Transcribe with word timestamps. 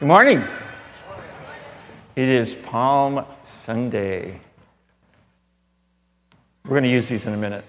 Good 0.00 0.06
morning. 0.06 0.42
It 2.16 2.26
is 2.26 2.54
Palm 2.54 3.22
Sunday. 3.42 4.40
We're 6.64 6.70
going 6.70 6.84
to 6.84 6.88
use 6.88 7.06
these 7.10 7.26
in 7.26 7.34
a 7.34 7.36
minute. 7.36 7.66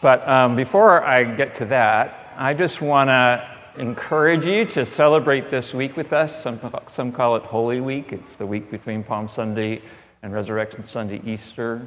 But 0.00 0.26
um, 0.26 0.56
before 0.56 1.04
I 1.04 1.24
get 1.24 1.56
to 1.56 1.66
that, 1.66 2.32
I 2.38 2.54
just 2.54 2.80
want 2.80 3.08
to 3.08 3.46
encourage 3.76 4.46
you 4.46 4.64
to 4.64 4.86
celebrate 4.86 5.50
this 5.50 5.74
week 5.74 5.98
with 5.98 6.14
us. 6.14 6.42
Some, 6.42 6.58
some 6.88 7.12
call 7.12 7.36
it 7.36 7.42
Holy 7.42 7.82
Week, 7.82 8.14
it's 8.14 8.36
the 8.36 8.46
week 8.46 8.70
between 8.70 9.02
Palm 9.02 9.28
Sunday 9.28 9.82
and 10.22 10.32
Resurrection 10.32 10.88
Sunday, 10.88 11.20
Easter, 11.26 11.86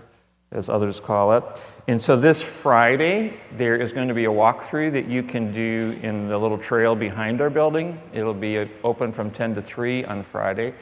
as 0.52 0.70
others 0.70 1.00
call 1.00 1.34
it. 1.34 1.44
And 1.88 2.02
so 2.02 2.16
this 2.16 2.42
Friday, 2.44 3.40
there 3.54 3.76
is 3.76 3.92
going 3.94 4.08
to 4.08 4.14
be 4.14 4.26
a 4.26 4.30
walkthrough 4.30 4.94
that 4.94 5.08
you 5.08 5.24
can 5.24 5.54
do 5.54 5.98
in 6.02 6.28
the 6.28 6.38
little 6.38 6.58
trail 6.58 6.96
behind 6.96 7.42
our 7.42 7.50
building. 7.50 8.00
It'll 8.14 8.34
be 8.34 8.58
uh, 8.58 8.66
open 8.84 9.12
from 9.12 9.32
10 9.32 9.56
to 9.56 9.62
3 9.62 10.06
on 10.06 10.24
Friday. 10.24 10.74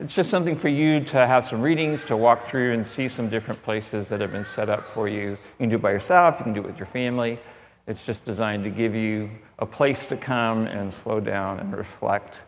It's 0.00 0.14
just 0.14 0.30
something 0.30 0.56
for 0.56 0.68
you 0.68 1.04
to 1.04 1.26
have 1.26 1.46
some 1.46 1.62
readings, 1.62 2.02
to 2.04 2.16
walk 2.16 2.42
through 2.42 2.72
and 2.72 2.86
see 2.86 3.08
some 3.08 3.28
different 3.28 3.62
places 3.62 4.08
that 4.08 4.20
have 4.20 4.32
been 4.32 4.44
set 4.44 4.68
up 4.68 4.82
for 4.82 5.08
you. 5.08 5.30
You 5.30 5.38
can 5.58 5.68
do 5.68 5.76
it 5.76 5.82
by 5.82 5.92
yourself, 5.92 6.38
you 6.38 6.44
can 6.44 6.52
do 6.52 6.60
it 6.60 6.66
with 6.66 6.78
your 6.78 6.86
family. 6.86 7.38
It's 7.86 8.04
just 8.04 8.24
designed 8.24 8.64
to 8.64 8.70
give 8.70 8.94
you 8.94 9.30
a 9.58 9.66
place 9.66 10.06
to 10.06 10.16
come 10.16 10.66
and 10.66 10.92
slow 10.92 11.20
down 11.20 11.60
and 11.60 11.76
reflect 11.76 12.38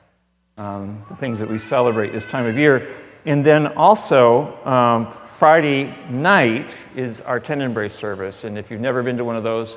on 0.58 1.04
the 1.08 1.14
things 1.14 1.38
that 1.38 1.50
we 1.50 1.58
celebrate 1.58 2.12
this 2.12 2.28
time 2.28 2.46
of 2.46 2.56
year. 2.56 2.88
And 3.26 3.44
then 3.44 3.66
also, 3.66 4.56
um, 4.64 5.10
Friday 5.10 5.92
night 6.08 6.76
is 6.94 7.20
our 7.22 7.40
Tenebrae 7.40 7.88
service. 7.88 8.44
And 8.44 8.56
if 8.56 8.70
you've 8.70 8.80
never 8.80 9.02
been 9.02 9.16
to 9.16 9.24
one 9.24 9.34
of 9.34 9.42
those, 9.42 9.76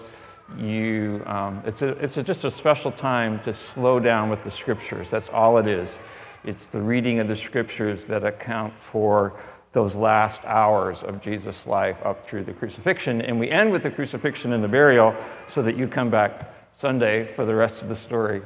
you, 0.56 1.24
um, 1.26 1.64
it's, 1.66 1.82
a, 1.82 1.88
it's 1.88 2.18
a, 2.18 2.24
just 2.24 2.44
a 2.44 2.52
special 2.52 2.92
time 2.92 3.40
to 3.42 3.54
slow 3.54 4.00
down 4.00 4.30
with 4.30 4.44
the 4.44 4.52
scriptures. 4.52 5.10
That's 5.10 5.30
all 5.30 5.58
it 5.58 5.68
is. 5.68 5.98
It's 6.46 6.68
the 6.68 6.80
reading 6.80 7.18
of 7.18 7.28
the 7.28 7.36
scriptures 7.36 8.06
that 8.06 8.24
account 8.24 8.76
for 8.76 9.34
those 9.72 9.96
last 9.96 10.46
hours 10.46 11.02
of 11.02 11.20
Jesus' 11.20 11.66
life 11.66 12.00
up 12.06 12.22
through 12.22 12.44
the 12.44 12.54
crucifixion. 12.54 13.20
And 13.20 13.40
we 13.40 13.50
end 13.50 13.72
with 13.72 13.82
the 13.82 13.92
crucifixion 13.92 14.54
and 14.54 14.64
the 14.64 14.68
burial 14.68 15.16
so 15.48 15.64
that 15.64 15.76
you 15.76 15.88
come 15.88 16.12
back 16.12 16.54
Sunday 16.76 17.34
for 17.34 17.46
the 17.46 17.56
rest 17.56 17.82
of 17.82 17.90
the 17.90 17.96
story 17.96 18.44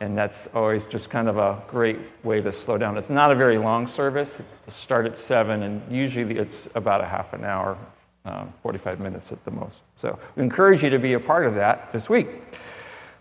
and 0.00 0.16
that's 0.16 0.46
always 0.54 0.86
just 0.86 1.10
kind 1.10 1.28
of 1.28 1.36
a 1.36 1.62
great 1.68 1.98
way 2.24 2.40
to 2.40 2.50
slow 2.50 2.78
down. 2.78 2.96
It's 2.96 3.10
not 3.10 3.30
a 3.30 3.34
very 3.34 3.58
long 3.58 3.86
service. 3.86 4.40
It 4.40 4.72
start 4.72 5.04
at 5.04 5.20
7, 5.20 5.62
and 5.62 5.82
usually 5.92 6.38
it's 6.38 6.68
about 6.74 7.02
a 7.02 7.06
half 7.06 7.34
an 7.34 7.44
hour, 7.44 7.76
um, 8.24 8.52
45 8.62 8.98
minutes 8.98 9.30
at 9.30 9.44
the 9.44 9.50
most. 9.50 9.80
So 9.96 10.18
we 10.36 10.42
encourage 10.42 10.82
you 10.82 10.88
to 10.90 10.98
be 10.98 11.12
a 11.12 11.20
part 11.20 11.44
of 11.44 11.54
that 11.56 11.92
this 11.92 12.08
week. 12.08 12.28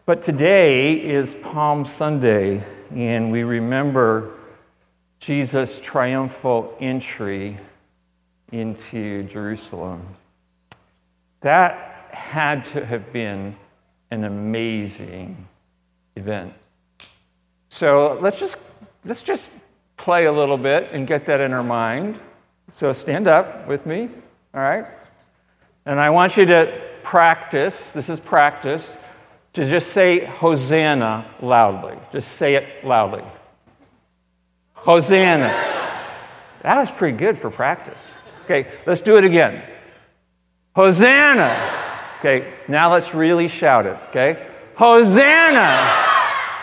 But 0.06 0.22
today 0.22 0.94
is 0.94 1.36
Palm 1.36 1.84
Sunday, 1.84 2.64
and 2.96 3.30
we 3.30 3.44
remember 3.44 4.32
Jesus' 5.20 5.82
triumphal 5.82 6.76
entry 6.80 7.58
into 8.54 9.24
Jerusalem. 9.24 10.02
That 11.42 12.08
had 12.12 12.66
to 12.68 12.86
have 12.86 13.12
been 13.12 13.58
an 14.12 14.24
amazing 14.24 15.46
event. 16.16 16.54
So 17.70 18.18
let's 18.22 18.40
just, 18.40 18.58
let's 19.06 19.22
just 19.22 19.52
play 19.98 20.26
a 20.26 20.32
little 20.32 20.58
bit 20.58 20.90
and 20.92 21.08
get 21.08 21.26
that 21.28 21.40
in 21.40 21.54
our 21.54 21.64
mind. 21.64 22.20
So 22.72 22.92
stand 22.94 23.28
up 23.28 23.68
with 23.68 23.86
me, 23.86 24.10
all 24.54 24.62
right? 24.62 24.86
And 25.86 26.00
I 26.00 26.10
want 26.10 26.38
you 26.38 26.46
to 26.46 26.82
practice, 27.04 27.92
this 27.94 28.10
is 28.10 28.20
practice, 28.20 28.96
to 29.54 29.66
just 29.66 29.92
say 29.92 30.26
Hosanna 30.26 31.26
loudly. 31.42 31.98
Just 32.12 32.34
say 32.34 32.56
it 32.56 32.86
loudly. 32.86 33.24
Hosanna. 34.74 35.48
That 36.62 36.80
was 36.80 36.92
pretty 36.92 37.18
good 37.18 37.38
for 37.38 37.50
practice. 37.50 38.04
Okay, 38.46 38.68
let's 38.86 39.02
do 39.02 39.18
it 39.18 39.24
again. 39.24 39.64
Hosanna. 40.76 41.56
Okay, 42.20 42.54
now 42.68 42.92
let's 42.92 43.14
really 43.14 43.48
shout 43.48 43.86
it. 43.86 43.98
Okay? 44.10 44.48
Hosanna. 44.76 46.09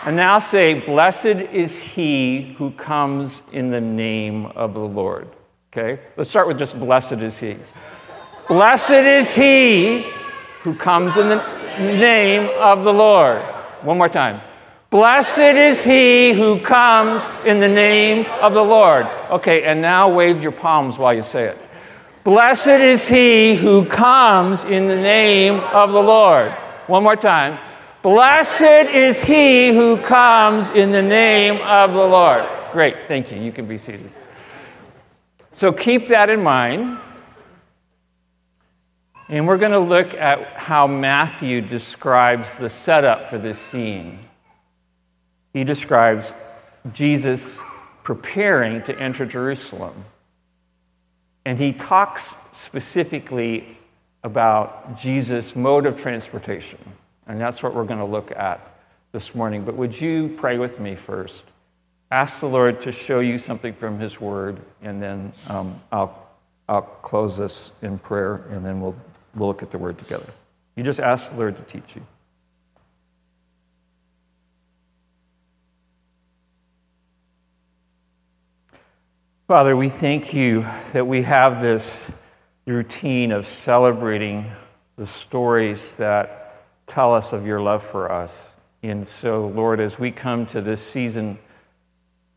And 0.07 0.15
now 0.15 0.39
say, 0.39 0.73
Blessed 0.73 1.25
is 1.25 1.77
he 1.77 2.55
who 2.57 2.71
comes 2.71 3.41
in 3.51 3.71
the 3.71 3.81
name 3.81 4.45
of 4.45 4.73
the 4.73 4.79
Lord. 4.79 5.27
Okay? 5.69 6.01
Let's 6.15 6.29
start 6.29 6.47
with 6.47 6.57
just 6.57 6.79
blessed 6.79 7.19
is 7.19 7.37
he. 7.37 7.57
Blessed 8.47 8.91
is 8.91 9.35
he 9.35 10.05
who 10.61 10.75
comes 10.75 11.17
in 11.17 11.27
the 11.27 11.43
name 11.77 12.49
of 12.57 12.85
the 12.85 12.93
Lord. 12.93 13.41
One 13.81 13.97
more 13.97 14.07
time. 14.07 14.39
Blessed 14.91 15.39
is 15.39 15.83
he 15.83 16.31
who 16.31 16.57
comes 16.61 17.27
in 17.45 17.59
the 17.59 17.67
name 17.67 18.27
of 18.41 18.53
the 18.53 18.63
Lord. 18.63 19.05
Okay, 19.29 19.63
and 19.63 19.81
now 19.81 20.07
wave 20.07 20.41
your 20.41 20.53
palms 20.53 20.97
while 20.97 21.13
you 21.13 21.21
say 21.21 21.49
it. 21.49 21.57
Blessed 22.23 22.67
is 22.67 23.09
he 23.09 23.55
who 23.55 23.83
comes 23.83 24.63
in 24.63 24.87
the 24.87 24.95
name 24.95 25.55
of 25.73 25.91
the 25.91 26.01
Lord. 26.01 26.49
One 26.87 27.03
more 27.03 27.17
time. 27.17 27.59
Blessed 28.07 28.61
is 28.95 29.21
he 29.21 29.73
who 29.73 29.97
comes 29.97 30.69
in 30.69 30.91
the 30.91 31.01
name 31.01 31.59
of 31.63 31.91
the 31.91 32.05
Lord. 32.05 32.47
Great, 32.71 33.05
thank 33.05 33.33
you. 33.33 33.37
You 33.37 33.51
can 33.51 33.67
be 33.67 33.77
seated. 33.77 34.09
So 35.51 35.73
keep 35.73 36.07
that 36.07 36.29
in 36.29 36.41
mind. 36.41 36.99
And 39.27 39.45
we're 39.45 39.57
going 39.57 39.73
to 39.73 39.79
look 39.79 40.13
at 40.13 40.53
how 40.53 40.87
Matthew 40.87 41.59
describes 41.59 42.57
the 42.57 42.69
setup 42.69 43.29
for 43.29 43.37
this 43.37 43.59
scene. 43.59 44.19
He 45.51 45.65
describes 45.65 46.33
Jesus 46.93 47.59
preparing 48.05 48.83
to 48.83 48.97
enter 48.97 49.25
Jerusalem. 49.25 50.05
And 51.43 51.59
he 51.59 51.73
talks 51.73 52.37
specifically 52.53 53.77
about 54.23 54.97
Jesus' 54.97 55.57
mode 55.57 55.85
of 55.85 55.99
transportation. 56.01 56.79
And 57.27 57.39
that's 57.39 57.61
what 57.61 57.75
we're 57.75 57.85
going 57.85 57.99
to 57.99 58.05
look 58.05 58.31
at 58.31 58.61
this 59.11 59.35
morning. 59.35 59.63
But 59.63 59.75
would 59.75 59.99
you 59.99 60.29
pray 60.37 60.57
with 60.57 60.79
me 60.79 60.95
first? 60.95 61.43
Ask 62.09 62.39
the 62.39 62.47
Lord 62.47 62.81
to 62.81 62.91
show 62.91 63.19
you 63.19 63.37
something 63.37 63.73
from 63.73 63.99
His 63.99 64.21
Word, 64.21 64.59
and 64.81 65.03
then 65.03 65.33
um, 65.47 65.81
I'll, 65.91 66.27
I'll 66.69 66.81
close 66.81 67.37
this 67.37 67.81
in 67.83 67.99
prayer, 67.99 68.45
and 68.49 68.65
then 68.65 68.79
we'll, 68.79 68.95
we'll 69.35 69.49
look 69.49 69.61
at 69.61 69.71
the 69.71 69.77
Word 69.77 69.97
together. 69.97 70.29
You 70.77 70.83
just 70.83 71.01
ask 71.01 71.31
the 71.31 71.37
Lord 71.37 71.57
to 71.57 71.63
teach 71.63 71.97
you. 71.97 72.03
Father, 79.47 79.75
we 79.75 79.89
thank 79.89 80.33
you 80.33 80.65
that 80.93 81.07
we 81.07 81.23
have 81.23 81.61
this 81.61 82.11
routine 82.65 83.31
of 83.31 83.45
celebrating 83.45 84.51
the 84.97 85.07
stories 85.07 85.95
that 85.95 86.46
tell 86.87 87.13
us 87.13 87.33
of 87.33 87.45
your 87.45 87.61
love 87.61 87.83
for 87.83 88.11
us. 88.11 88.55
And 88.81 89.07
so, 89.07 89.47
Lord, 89.47 89.79
as 89.79 89.99
we 89.99 90.11
come 90.11 90.45
to 90.47 90.61
this 90.61 90.81
season 90.81 91.37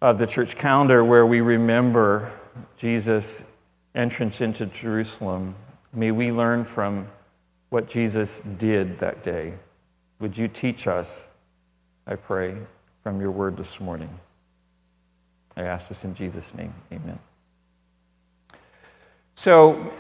of 0.03 0.19
the 0.19 0.27
church 0.27 0.57
calendar 0.57 1.05
where 1.05 1.25
we 1.25 1.41
remember 1.41 2.33
Jesus' 2.77 3.55
entrance 3.95 4.41
into 4.41 4.67
Jerusalem, 4.67 5.55
may 5.93 6.11
we 6.11 6.33
learn 6.33 6.65
from 6.65 7.07
what 7.71 7.89
Jesus 7.89 8.41
did 8.41 8.99
that 8.99 9.23
day. 9.23 9.55
Would 10.19 10.37
you 10.37 10.49
teach 10.49 10.87
us, 10.87 11.29
I 12.07 12.17
pray, 12.17 12.57
from 13.03 13.21
your 13.21 13.31
word 13.31 13.57
this 13.57 13.81
morning? 13.81 14.11
I 15.57 15.63
ask 15.63 15.89
this 15.89 16.05
in 16.05 16.15
Jesus' 16.15 16.55
name. 16.55 16.75
Amen. 16.93 17.19
So, 19.37 19.93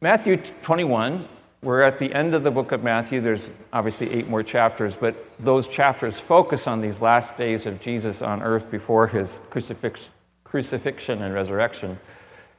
Matthew 0.00 0.38
21 0.62 1.28
we're 1.62 1.82
at 1.82 1.98
the 1.98 2.12
end 2.14 2.34
of 2.34 2.42
the 2.42 2.50
book 2.50 2.72
of 2.72 2.82
Matthew. 2.82 3.20
There's 3.20 3.50
obviously 3.72 4.10
eight 4.12 4.28
more 4.28 4.42
chapters, 4.42 4.96
but 4.96 5.14
those 5.38 5.68
chapters 5.68 6.18
focus 6.18 6.66
on 6.66 6.80
these 6.80 7.02
last 7.02 7.36
days 7.36 7.66
of 7.66 7.80
Jesus 7.80 8.22
on 8.22 8.42
earth 8.42 8.70
before 8.70 9.06
his 9.08 9.38
crucifix, 9.50 10.08
crucifixion 10.42 11.20
and 11.20 11.34
resurrection. 11.34 11.98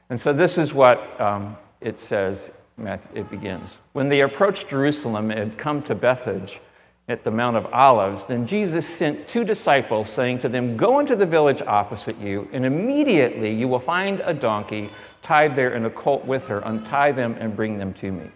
And 0.08 0.20
so 0.20 0.32
this 0.32 0.56
is 0.56 0.72
what 0.72 1.20
um, 1.20 1.56
it 1.80 1.98
says, 1.98 2.52
it 2.78 3.28
begins. 3.28 3.76
When 3.92 4.08
they 4.08 4.20
approached 4.20 4.68
Jerusalem 4.68 5.30
and 5.30 5.38
had 5.38 5.58
come 5.58 5.82
to 5.84 5.94
Bethphage 5.96 6.60
at 7.08 7.24
the 7.24 7.30
Mount 7.32 7.56
of 7.56 7.66
Olives, 7.72 8.26
then 8.26 8.46
Jesus 8.46 8.88
sent 8.88 9.26
two 9.26 9.42
disciples, 9.42 10.08
saying 10.08 10.38
to 10.40 10.48
them, 10.48 10.76
Go 10.76 11.00
into 11.00 11.16
the 11.16 11.26
village 11.26 11.60
opposite 11.62 12.18
you, 12.18 12.48
and 12.52 12.64
immediately 12.64 13.52
you 13.52 13.66
will 13.66 13.80
find 13.80 14.20
a 14.20 14.32
donkey 14.32 14.90
tied 15.22 15.56
there 15.56 15.74
and 15.74 15.86
a 15.86 15.90
colt 15.90 16.24
with 16.24 16.46
her. 16.46 16.60
Untie 16.60 17.10
them 17.10 17.36
and 17.40 17.56
bring 17.56 17.78
them 17.78 17.92
to 17.94 18.12
me. 18.12 18.30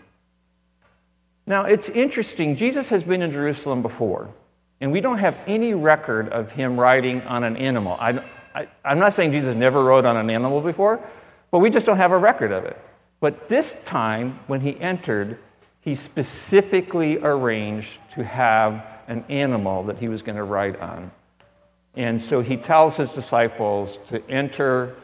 Now, 1.47 1.65
it's 1.65 1.89
interesting. 1.89 2.57
Jesus 2.57 2.91
has 2.91 3.05
been 3.05 3.23
in 3.23 3.31
Jerusalem 3.31 3.83
before, 3.83 4.29
and 4.81 4.91
we 4.91 5.01
don't 5.01 5.19
have 5.19 5.39
any 5.47 5.75
record 5.75 6.29
of 6.29 6.53
him 6.53 6.79
riding 6.79 7.23
on 7.23 7.45
an 7.45 7.57
animal. 7.57 7.97
I, 8.01 8.21
am 8.85 8.99
not 8.99 9.15
saying 9.15 9.33
Jesus 9.33 9.55
never 9.55 9.83
rode 9.83 10.05
on 10.05 10.17
an 10.17 10.29
animal 10.29 10.61
before, 10.61 11.01
but 11.51 11.61
we 11.61 11.71
just 11.71 11.87
don't 11.87 11.99
have 11.99 12.11
a 12.11 12.19
record 12.19 12.51
of 12.51 12.65
it. 12.65 12.77
But 13.21 13.49
this 13.49 13.85
time, 13.85 14.41
when 14.47 14.61
he 14.61 14.79
entered, 14.81 15.39
he 15.81 15.95
specifically 15.95 17.19
arranged 17.19 18.01
to 18.15 18.25
have 18.25 18.85
an 19.07 19.25
animal 19.29 19.85
that 19.85 19.99
he 19.99 20.09
was 20.09 20.23
going 20.23 20.37
to 20.37 20.43
ride 20.43 20.77
on. 20.77 21.13
And 21.95 22.21
so 22.21 22.41
he 22.41 22.57
tells 22.57 22.97
his 22.97 23.13
disciples 23.13 23.99
to 24.09 24.21
enter, 24.29 24.97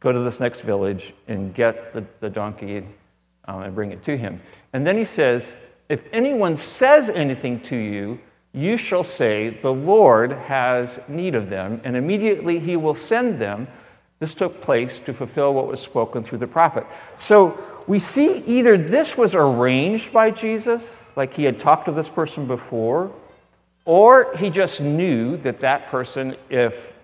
go 0.00 0.10
to 0.10 0.18
this 0.18 0.40
next 0.40 0.62
village, 0.62 1.12
and 1.28 1.54
get 1.54 1.92
the, 1.92 2.04
the 2.20 2.30
donkey 2.30 2.86
um, 3.44 3.62
and 3.62 3.74
bring 3.74 3.92
it 3.92 4.02
to 4.04 4.16
him. 4.16 4.40
And 4.72 4.86
then 4.86 4.96
he 4.96 5.04
says, 5.04 5.54
If 5.90 6.04
anyone 6.12 6.56
says 6.56 7.10
anything 7.10 7.58
to 7.62 7.76
you, 7.76 8.20
you 8.52 8.76
shall 8.76 9.02
say, 9.02 9.50
The 9.50 9.72
Lord 9.72 10.30
has 10.30 11.00
need 11.08 11.34
of 11.34 11.50
them, 11.50 11.80
and 11.82 11.96
immediately 11.96 12.60
he 12.60 12.76
will 12.76 12.94
send 12.94 13.40
them. 13.40 13.66
This 14.20 14.32
took 14.32 14.60
place 14.60 15.00
to 15.00 15.12
fulfill 15.12 15.52
what 15.52 15.66
was 15.66 15.80
spoken 15.80 16.22
through 16.22 16.38
the 16.38 16.46
prophet. 16.46 16.86
So 17.18 17.58
we 17.88 17.98
see 17.98 18.38
either 18.46 18.76
this 18.76 19.16
was 19.16 19.34
arranged 19.34 20.12
by 20.12 20.30
Jesus, 20.30 21.10
like 21.16 21.34
he 21.34 21.42
had 21.42 21.58
talked 21.58 21.86
to 21.86 21.92
this 21.92 22.08
person 22.08 22.46
before, 22.46 23.12
or 23.84 24.36
he 24.36 24.48
just 24.48 24.80
knew 24.80 25.38
that 25.38 25.58
that 25.58 25.88
person, 25.88 26.36
if 26.50 26.94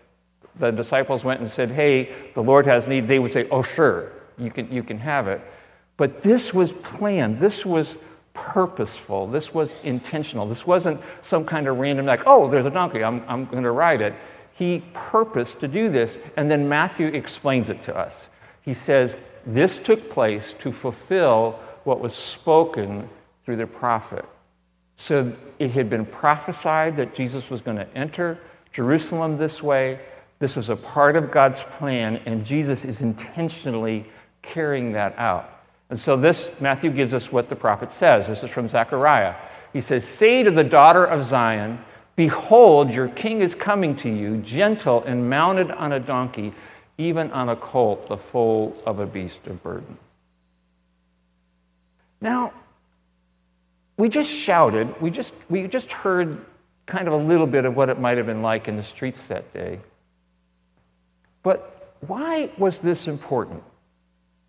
the 0.55 0.71
disciples 0.71 1.25
went 1.25 1.41
and 1.41 1.50
said, 1.50 1.73
Hey, 1.73 2.12
the 2.35 2.43
Lord 2.43 2.67
has 2.67 2.87
need, 2.87 3.09
they 3.09 3.19
would 3.19 3.33
say, 3.33 3.49
Oh, 3.50 3.62
sure, 3.62 4.12
you 4.38 4.53
can, 4.53 4.71
you 4.71 4.85
can 4.85 4.99
have 4.99 5.27
it. 5.27 5.41
But 5.97 6.23
this 6.23 6.55
was 6.55 6.71
planned. 6.71 7.41
This 7.41 7.67
was 7.67 7.99
purposeful. 8.37 9.27
This 9.27 9.53
was 9.53 9.75
intentional. 9.83 10.47
This 10.47 10.67
wasn't 10.67 11.00
some 11.23 11.44
kind 11.44 11.67
of 11.67 11.79
random, 11.79 12.06
like, 12.06 12.23
oh, 12.27 12.49
there's 12.49 12.67
a 12.67 12.71
donkey, 12.71 13.03
I'm, 13.03 13.25
I'm 13.27 13.47
going 13.47 13.65
to 13.65 13.71
ride 13.73 14.03
it. 14.03 14.15
He 14.53 14.85
purposed 14.93 15.61
to 15.61 15.69
do 15.69 15.88
this, 15.88 16.19
and 16.37 16.50
then 16.50 16.69
Matthew 16.69 17.09
explains 17.09 17.69
it 17.69 17.83
to 17.83 17.97
us. 17.97 18.29
He 18.62 18.73
says, 18.73 19.19
This 19.44 19.79
took 19.79 20.11
place 20.11 20.55
to 20.61 20.71
fulfill 20.71 21.53
what 21.85 22.00
was 22.00 22.15
spoken 22.15 23.09
through 23.44 23.56
the 23.56 23.67
prophet. 23.67 24.25
So 24.97 25.33
it 25.59 25.73
had 25.73 25.91
been 25.91 26.06
prophesied 26.06 26.97
that 26.97 27.15
Jesus 27.15 27.50
was 27.50 27.61
going 27.61 27.77
to 27.77 27.97
enter 27.97 28.38
Jerusalem 28.73 29.37
this 29.37 29.62
way. 29.62 30.00
This 30.38 30.56
was 30.56 30.69
a 30.69 30.77
part 30.77 31.17
of 31.17 31.31
God's 31.31 31.62
plan, 31.62 32.21
and 32.27 32.44
Jesus 32.44 32.85
is 32.85 33.03
intentionally 33.03 34.06
carrying 34.43 34.93
that 34.93 35.19
out. 35.19 35.50
And 35.88 35.99
so 35.99 36.17
this, 36.17 36.61
Matthew 36.61 36.91
gives 36.91 37.15
us 37.15 37.31
what 37.31 37.49
the 37.49 37.56
prophet 37.56 37.93
says. 37.93 38.27
This 38.27 38.43
is 38.43 38.50
from 38.50 38.69
Zechariah. 38.69 39.35
He 39.73 39.81
says, 39.81 40.05
Say 40.05 40.43
to 40.43 40.50
the 40.50 40.65
daughter 40.65 41.05
of 41.05 41.23
Zion, 41.23 41.85
Behold, 42.17 42.91
your 42.91 43.09
king 43.09 43.41
is 43.41 43.55
coming 43.55 43.94
to 43.97 44.09
you, 44.09 44.38
gentle 44.38 45.03
and 45.05 45.29
mounted 45.29 45.71
on 45.71 45.93
a 45.93 46.00
donkey, 46.00 46.55
even 46.97 47.31
on 47.31 47.50
a 47.50 47.56
colt, 47.56 48.09
the 48.09 48.17
foal 48.17 48.75
of 48.87 48.99
a 48.99 49.06
beast 49.06 49.47
of 49.47 49.62
burden. 49.62 49.99
Now, 52.23 52.53
we 53.99 54.09
just 54.09 54.31
shouted, 54.31 55.00
we 55.00 55.11
just, 55.11 55.35
we 55.50 55.69
just 55.69 55.93
heard 55.93 56.44
kind 56.87 57.06
of 57.06 57.15
a 57.15 57.19
little 57.19 57.47
bit 57.47 57.65
of 57.65 57.77
what 57.77 57.91
it 57.91 57.99
might 57.99 58.17
have 58.17 58.27
been 58.27 58.43
like 58.43 58.67
in 58.67 58.77
the 58.77 58.83
streets 58.83 59.27
that 59.27 59.53
day. 59.53 59.81
But 61.43 61.94
why 62.00 62.50
was 62.56 62.81
this 62.81 63.09
important? 63.09 63.62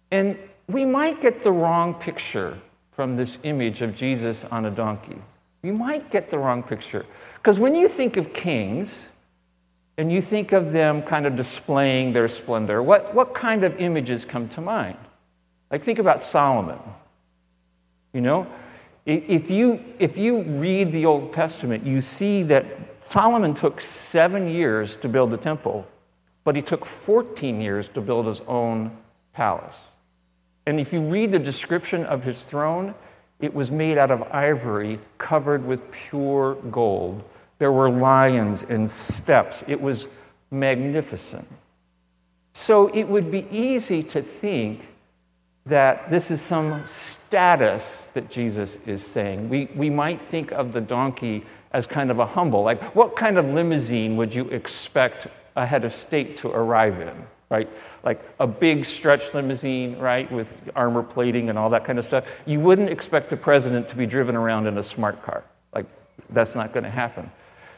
And 0.09 0.37
we 0.67 0.83
might 0.85 1.21
get 1.21 1.43
the 1.43 1.51
wrong 1.51 1.93
picture 1.93 2.57
from 2.91 3.15
this 3.15 3.37
image 3.43 3.81
of 3.81 3.95
Jesus 3.95 4.43
on 4.45 4.65
a 4.65 4.71
donkey. 4.71 5.17
We 5.61 5.71
might 5.71 6.09
get 6.11 6.29
the 6.29 6.37
wrong 6.37 6.63
picture. 6.63 7.05
Because 7.35 7.59
when 7.59 7.75
you 7.75 7.87
think 7.87 8.17
of 8.17 8.33
kings 8.33 9.07
and 9.97 10.11
you 10.11 10.21
think 10.21 10.51
of 10.51 10.71
them 10.71 11.01
kind 11.01 11.25
of 11.25 11.35
displaying 11.35 12.13
their 12.13 12.27
splendor, 12.27 12.83
what, 12.83 13.13
what 13.13 13.33
kind 13.33 13.63
of 13.63 13.79
images 13.79 14.25
come 14.25 14.49
to 14.49 14.61
mind? 14.61 14.97
Like, 15.71 15.83
think 15.83 15.99
about 15.99 16.21
Solomon. 16.21 16.79
You 18.13 18.21
know, 18.21 18.47
if 19.05 19.49
you, 19.49 19.83
if 19.99 20.17
you 20.17 20.41
read 20.41 20.91
the 20.91 21.05
Old 21.05 21.33
Testament, 21.33 21.85
you 21.85 22.01
see 22.01 22.43
that 22.43 22.65
Solomon 22.99 23.53
took 23.53 23.79
seven 23.79 24.49
years 24.49 24.95
to 24.97 25.07
build 25.07 25.29
the 25.29 25.37
temple, 25.37 25.87
but 26.43 26.55
he 26.55 26.61
took 26.61 26.85
14 26.85 27.61
years 27.61 27.87
to 27.89 28.01
build 28.01 28.25
his 28.25 28.41
own 28.47 28.91
palace. 29.33 29.77
And 30.67 30.81
if 30.81 30.91
you 30.91 30.99
read 30.99 31.31
the 31.31 31.39
description 31.39 32.05
of 32.05 32.25
his 32.25 32.43
throne, 32.43 32.93
it 33.39 33.53
was 33.53 33.71
made 33.71 33.97
out 33.97 34.11
of 34.11 34.21
ivory 34.33 34.99
covered 35.17 35.65
with 35.65 35.91
pure 35.91 36.55
gold. 36.69 37.23
There 37.57 37.71
were 37.71 37.89
lions 37.89 38.63
and 38.63 38.89
steps. 38.89 39.63
It 39.65 39.81
was 39.81 40.07
magnificent. 40.51 41.47
So 42.51 42.87
it 42.89 43.05
would 43.05 43.31
be 43.31 43.47
easy 43.49 44.03
to 44.03 44.21
think 44.21 44.85
that 45.65 46.09
this 46.09 46.31
is 46.31 46.41
some 46.41 46.85
status 46.85 48.07
that 48.07 48.29
Jesus 48.29 48.75
is 48.85 49.05
saying. 49.05 49.47
We, 49.47 49.69
we 49.73 49.89
might 49.89 50.21
think 50.21 50.51
of 50.51 50.73
the 50.73 50.81
donkey 50.81 51.45
as 51.71 51.87
kind 51.87 52.11
of 52.11 52.19
a 52.19 52.25
humble, 52.25 52.63
like 52.63 52.81
what 52.93 53.15
kind 53.15 53.37
of 53.37 53.45
limousine 53.45 54.17
would 54.17 54.35
you 54.35 54.49
expect 54.49 55.27
a 55.55 55.65
head 55.65 55.85
of 55.85 55.93
state 55.93 56.37
to 56.37 56.49
arrive 56.49 56.99
in, 56.99 57.25
right? 57.49 57.69
like 58.07 58.23
a 58.39 58.47
big 58.47 58.85
stretch 58.85 59.33
limousine, 59.33 59.97
right, 59.97 60.31
with 60.31 60.55
armor 60.77 61.03
plating 61.03 61.49
and 61.49 61.59
all 61.59 61.69
that 61.71 61.83
kind 61.83 61.99
of 61.99 62.05
stuff, 62.05 62.41
you 62.45 62.57
wouldn't 62.57 62.89
expect 62.89 63.29
the 63.29 63.35
president 63.35 63.89
to 63.89 63.97
be 63.97 64.05
driven 64.05 64.33
around 64.33 64.65
in 64.65 64.77
a 64.77 64.83
smart 64.83 65.21
car. 65.21 65.43
Like, 65.73 65.85
that's 66.29 66.55
not 66.55 66.71
going 66.71 66.85
to 66.85 66.89
happen. 66.89 67.29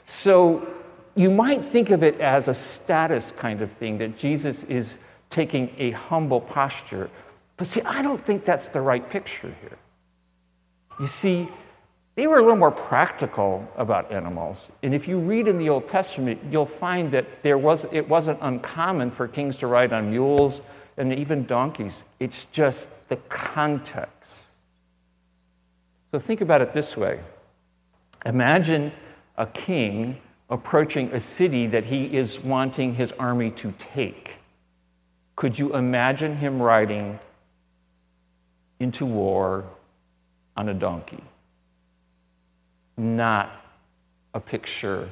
So, 0.06 0.68
you 1.16 1.32
might 1.32 1.66
think 1.66 1.90
of 1.90 2.04
it 2.04 2.20
as 2.22 2.48
a 2.48 2.54
status 2.54 3.32
kind 3.32 3.64
of 3.64 3.72
thing 3.72 3.98
that 3.98 4.20
Jesus 4.20 4.64
is 4.66 4.98
taking 5.32 5.74
a 5.80 5.92
humble 5.92 6.42
posture. 6.42 7.10
But 7.58 7.66
see, 7.66 7.82
I 7.82 8.04
don't 8.04 8.24
think 8.24 8.46
that's 8.46 8.68
the 8.68 8.82
right 8.82 9.10
picture 9.10 9.52
here. 9.62 9.80
You 11.00 11.08
see, 11.08 11.50
they 12.20 12.28
were 12.28 12.40
a 12.40 12.42
little 12.42 12.58
more 12.58 12.70
practical 12.70 13.66
about 13.78 14.12
animals. 14.12 14.70
And 14.84 14.94
if 14.94 15.08
you 15.08 15.20
read 15.20 15.48
in 15.48 15.58
the 15.58 15.70
Old 15.70 15.88
Testament, 15.88 16.42
you'll 16.52 16.66
find 16.66 17.14
that 17.14 17.44
there 17.44 17.58
was, 17.58 17.86
it 17.94 18.10
wasn't 18.10 18.40
uncommon 18.42 19.12
for 19.12 19.26
kings 19.26 19.58
to 19.60 19.68
ride 19.68 19.94
on 19.94 20.10
mules 20.10 20.62
and 20.98 21.14
even 21.14 21.46
donkeys. 21.46 22.04
It's 22.20 22.44
just 22.52 23.08
the 23.08 23.16
context. 23.30 24.48
So 26.12 26.20
think 26.20 26.42
about 26.42 26.62
it 26.62 26.74
this 26.74 26.98
way 26.98 27.22
Imagine 28.26 28.92
a 29.38 29.46
king 29.46 30.20
approaching 30.50 31.14
a 31.14 31.22
city 31.22 31.68
that 31.68 31.86
he 31.86 32.18
is 32.18 32.38
wanting 32.42 32.96
his 32.96 33.14
army 33.14 33.50
to 33.52 33.74
take. 33.80 34.40
Could 35.38 35.58
you 35.58 35.74
imagine 35.74 36.36
him 36.36 36.62
riding 36.62 37.18
into 38.78 39.06
war 39.06 39.64
on 40.58 40.68
a 40.68 40.74
donkey? 40.74 41.24
Not 43.00 43.50
a 44.34 44.40
picture 44.40 45.10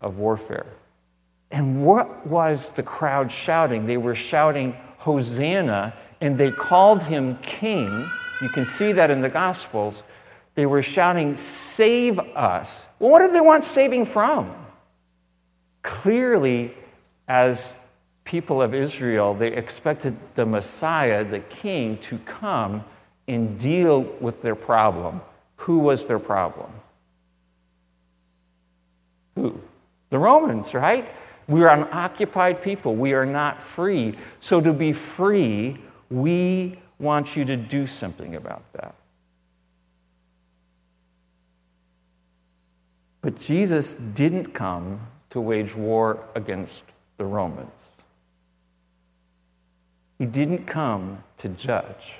of 0.00 0.18
warfare. 0.18 0.66
And 1.50 1.84
what 1.84 2.26
was 2.26 2.72
the 2.72 2.82
crowd 2.82 3.32
shouting? 3.32 3.86
They 3.86 3.96
were 3.96 4.14
shouting, 4.14 4.76
Hosanna, 4.98 5.94
and 6.20 6.36
they 6.36 6.50
called 6.50 7.04
him 7.04 7.38
king. 7.38 8.08
You 8.42 8.48
can 8.48 8.64
see 8.64 8.92
that 8.92 9.10
in 9.10 9.20
the 9.20 9.28
Gospels. 9.28 10.02
They 10.54 10.66
were 10.66 10.82
shouting, 10.82 11.36
Save 11.36 12.18
us. 12.18 12.86
Well, 12.98 13.10
what 13.10 13.20
did 13.20 13.32
they 13.32 13.40
want 13.40 13.64
saving 13.64 14.06
from? 14.06 14.54
Clearly, 15.82 16.74
as 17.26 17.76
people 18.24 18.60
of 18.60 18.74
Israel, 18.74 19.34
they 19.34 19.52
expected 19.52 20.16
the 20.34 20.46
Messiah, 20.46 21.24
the 21.24 21.40
king, 21.40 21.96
to 21.98 22.18
come 22.18 22.84
and 23.26 23.58
deal 23.58 24.02
with 24.20 24.42
their 24.42 24.54
problem. 24.54 25.20
Who 25.56 25.80
was 25.80 26.06
their 26.06 26.18
problem? 26.18 26.70
Who? 29.40 29.58
The 30.10 30.18
Romans, 30.18 30.74
right? 30.74 31.08
We 31.48 31.62
are 31.62 31.70
an 31.70 31.88
occupied 31.92 32.62
people. 32.62 32.94
We 32.94 33.14
are 33.14 33.24
not 33.24 33.62
free. 33.62 34.18
So, 34.38 34.60
to 34.60 34.72
be 34.72 34.92
free, 34.92 35.78
we 36.10 36.78
want 36.98 37.36
you 37.36 37.44
to 37.46 37.56
do 37.56 37.86
something 37.86 38.36
about 38.36 38.70
that. 38.74 38.94
But 43.22 43.38
Jesus 43.38 43.94
didn't 43.94 44.52
come 44.52 45.00
to 45.30 45.40
wage 45.40 45.74
war 45.74 46.20
against 46.34 46.84
the 47.16 47.24
Romans. 47.24 47.88
He 50.18 50.26
didn't 50.26 50.66
come 50.66 51.24
to 51.38 51.48
judge. 51.48 52.14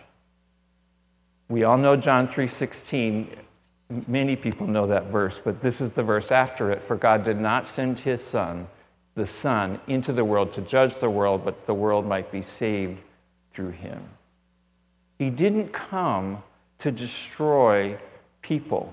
We 1.49 1.65
all 1.65 1.77
know 1.77 1.97
John 1.97 2.27
3:16 2.27 3.29
Many 4.07 4.37
people 4.37 4.67
know 4.67 4.87
that 4.87 5.07
verse, 5.07 5.41
but 5.43 5.61
this 5.61 5.81
is 5.81 5.93
the 5.93 6.03
verse 6.03 6.31
after 6.31 6.71
it. 6.71 6.83
For 6.83 6.97
God 6.97 7.25
did 7.25 7.41
not 7.41 7.67
send 7.67 8.01
his 8.01 8.23
Son, 8.23 8.69
the 9.17 9.27
Son, 9.27 9.81
into 9.89 10.13
the 10.13 10.25
world 10.25 10.53
to 10.53 10.61
judge 10.61 10.97
the 10.97 11.11
world, 11.11 11.45
but 11.45 11.67
the 11.67 11.75
world 11.75 12.07
might 12.07 12.31
be 12.31 12.43
saved 12.43 12.99
through 13.53 13.71
him. 13.71 14.01
He 15.19 15.29
didn't 15.29 15.73
come 15.73 16.43
to 16.79 16.91
destroy 16.91 17.99
people, 18.43 18.93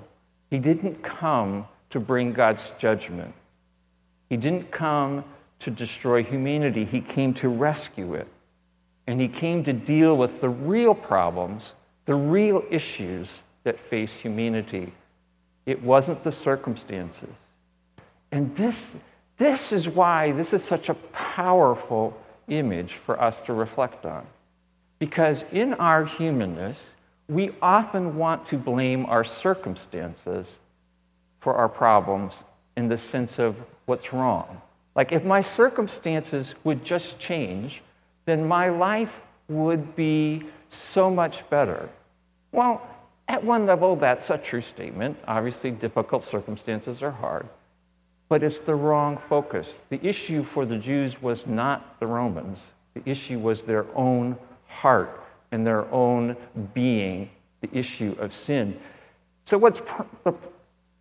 he 0.50 0.60
didn't 0.60 1.04
come 1.04 1.68
to 1.90 2.00
bring 2.00 2.34
God's 2.34 2.72
judgment. 2.80 3.34
He 4.30 4.36
didn't 4.36 4.72
come 4.72 5.24
to 5.60 5.72
destroy 5.72 6.24
humanity, 6.24 6.86
he 6.86 7.02
came 7.02 7.34
to 7.36 7.50
rescue 7.50 8.14
it. 8.14 8.28
And 9.06 9.22
he 9.22 9.30
came 9.30 9.64
to 9.64 9.74
deal 9.74 10.18
with 10.18 10.42
the 10.42 10.50
real 10.50 10.94
problems, 10.94 11.74
the 12.06 12.16
real 12.16 12.64
issues 12.70 13.40
that 13.68 13.78
face 13.80 14.20
humanity. 14.20 14.94
It 15.66 15.84
wasn't 15.84 16.24
the 16.24 16.32
circumstances. 16.32 17.36
And 18.32 18.56
this, 18.56 19.04
This 19.38 19.72
is 19.72 19.88
why 19.88 20.32
this 20.32 20.54
is 20.54 20.64
such 20.64 20.90
a 20.90 20.96
powerful 21.14 22.18
image 22.48 22.94
for 22.94 23.22
us 23.22 23.42
to 23.42 23.54
reflect 23.54 24.06
on. 24.06 24.26
Because 25.00 25.46
in 25.52 25.76
our 25.76 26.06
humanness, 26.06 26.96
we 27.30 27.52
often 27.62 28.18
want 28.18 28.48
to 28.48 28.58
blame 28.58 29.06
our 29.06 29.24
circumstances 29.24 30.58
for 31.40 31.54
our 31.54 31.70
problems 31.70 32.44
in 32.76 32.88
the 32.88 32.98
sense 32.98 33.38
of 33.38 33.56
what's 33.86 34.12
wrong. 34.12 34.62
Like, 34.96 35.12
if 35.12 35.24
my 35.24 35.44
circumstances 35.44 36.56
would 36.64 36.84
just 36.84 37.20
change, 37.20 37.84
then 38.26 38.48
my 38.48 38.70
life 38.70 39.22
would 39.48 39.96
be 39.96 40.44
so 40.70 41.12
much 41.12 41.48
better. 41.50 41.90
Well, 42.52 42.82
at 43.28 43.44
one 43.44 43.66
level, 43.66 43.96
that's 43.96 44.30
a 44.30 44.38
true 44.38 44.62
statement. 44.62 45.18
Obviously, 45.28 45.72
difficult 45.72 46.24
circumstances 46.24 47.04
are 47.04 47.12
hard, 47.12 47.48
but 48.30 48.42
it's 48.42 48.60
the 48.60 48.76
wrong 48.76 49.18
focus. 49.18 49.80
The 49.90 50.06
issue 50.06 50.44
for 50.44 50.66
the 50.66 50.78
Jews 50.78 51.22
was 51.22 51.46
not 51.46 52.00
the 52.00 52.08
Romans, 52.08 52.74
the 52.94 53.02
issue 53.10 53.40
was 53.40 53.64
their 53.64 53.86
own 53.96 54.38
heart 54.68 55.24
and 55.52 55.66
their 55.66 55.86
own 55.94 56.36
being, 56.74 57.30
the 57.62 57.70
issue 57.78 58.16
of 58.20 58.34
sin. 58.34 58.80
So, 59.46 59.58
what's 59.58 59.82
the, 60.24 60.34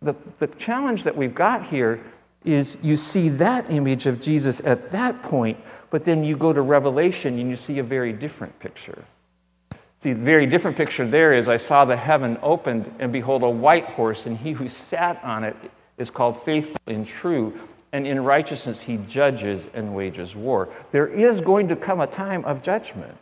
the, 0.01 0.15
the 0.37 0.47
challenge 0.47 1.03
that 1.03 1.15
we've 1.15 1.35
got 1.35 1.65
here 1.65 2.01
is 2.45 2.77
you 2.81 2.95
see 2.95 3.29
that 3.29 3.69
image 3.69 4.05
of 4.05 4.21
Jesus 4.21 4.65
at 4.65 4.89
that 4.89 5.21
point, 5.21 5.57
but 5.89 6.03
then 6.03 6.23
you 6.23 6.37
go 6.37 6.53
to 6.53 6.61
Revelation 6.61 7.39
and 7.39 7.49
you 7.49 7.55
see 7.55 7.79
a 7.79 7.83
very 7.83 8.13
different 8.13 8.57
picture. 8.59 9.03
See, 9.99 10.13
the 10.13 10.23
very 10.23 10.45
different 10.45 10.77
picture 10.77 11.07
there 11.07 11.33
is 11.33 11.49
I 11.49 11.57
saw 11.57 11.85
the 11.85 11.97
heaven 11.97 12.37
opened, 12.43 12.93
and 12.99 13.11
behold, 13.11 13.43
a 13.43 13.49
white 13.49 13.85
horse, 13.85 14.25
and 14.25 14.37
he 14.37 14.51
who 14.51 14.69
sat 14.69 15.23
on 15.23 15.43
it 15.43 15.55
is 15.97 16.09
called 16.09 16.37
faithful 16.37 16.77
and 16.85 17.05
true. 17.05 17.59
And 17.91 18.05
in 18.05 18.23
righteousness 18.23 18.81
he 18.81 18.97
judges 18.97 19.67
and 19.73 19.95
wages 19.95 20.35
war. 20.35 20.69
There 20.91 21.07
is 21.07 21.39
going 21.39 21.69
to 21.69 21.75
come 21.75 21.99
a 21.99 22.07
time 22.07 22.45
of 22.45 22.61
judgment. 22.61 23.17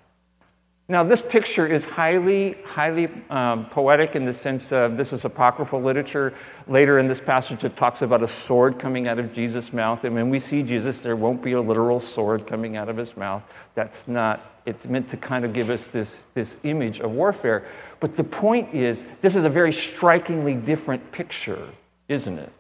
Now, 0.88 1.03
this 1.03 1.22
picture 1.24 1.65
is 1.65 1.84
highly, 1.84 2.58
highly 2.63 3.10
um, 3.32 3.65
poetic 3.67 4.15
in 4.15 4.24
the 4.24 4.34
sense 4.34 4.72
of 4.72 4.98
this 4.98 5.13
is 5.13 5.25
apocryphal 5.25 5.82
literature. 5.82 6.32
Later 6.67 7.00
in 7.00 7.08
this 7.08 7.20
passage, 7.20 7.63
it 7.63 7.75
talks 7.75 8.03
about 8.03 8.22
a 8.22 8.27
sword 8.27 8.77
coming 8.77 9.08
out 9.08 9.17
of 9.17 9.34
Jesus' 9.34 9.74
mouth. 9.74 10.03
And 10.03 10.13
when 10.13 10.29
we 10.29 10.39
see 10.39 10.62
Jesus, 10.62 11.00
there 11.00 11.15
won't 11.15 11.41
be 11.41 11.53
a 11.53 11.62
literal 11.62 12.00
sword 12.00 12.46
coming 12.46 12.77
out 12.77 12.88
of 12.88 12.98
his 12.98 13.17
mouth. 13.17 13.41
That's 13.74 14.08
not, 14.08 14.44
it's 14.65 14.88
meant 14.88 15.10
to 15.10 15.17
kind 15.17 15.45
of 15.45 15.53
give 15.53 15.69
us 15.69 15.88
this, 15.88 16.24
this 16.34 16.57
image 16.63 17.00
of 17.00 17.12
warfare. 17.12 17.63
But 18.00 18.15
the 18.15 18.24
point 18.24 18.74
is, 18.74 19.05
this 19.22 19.36
is 19.36 19.45
a 19.45 19.50
very 19.50 19.72
strikingly 19.72 20.55
different 20.55 21.12
picture, 21.12 21.69
isn't 22.07 22.38
it? 22.38 22.51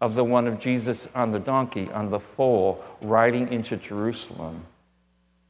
Of 0.00 0.14
the 0.14 0.24
one 0.24 0.46
of 0.46 0.60
Jesus 0.60 1.08
on 1.14 1.32
the 1.32 1.38
donkey, 1.38 1.90
on 1.90 2.10
the 2.10 2.20
foal, 2.20 2.84
riding 3.00 3.52
into 3.52 3.76
Jerusalem. 3.76 4.64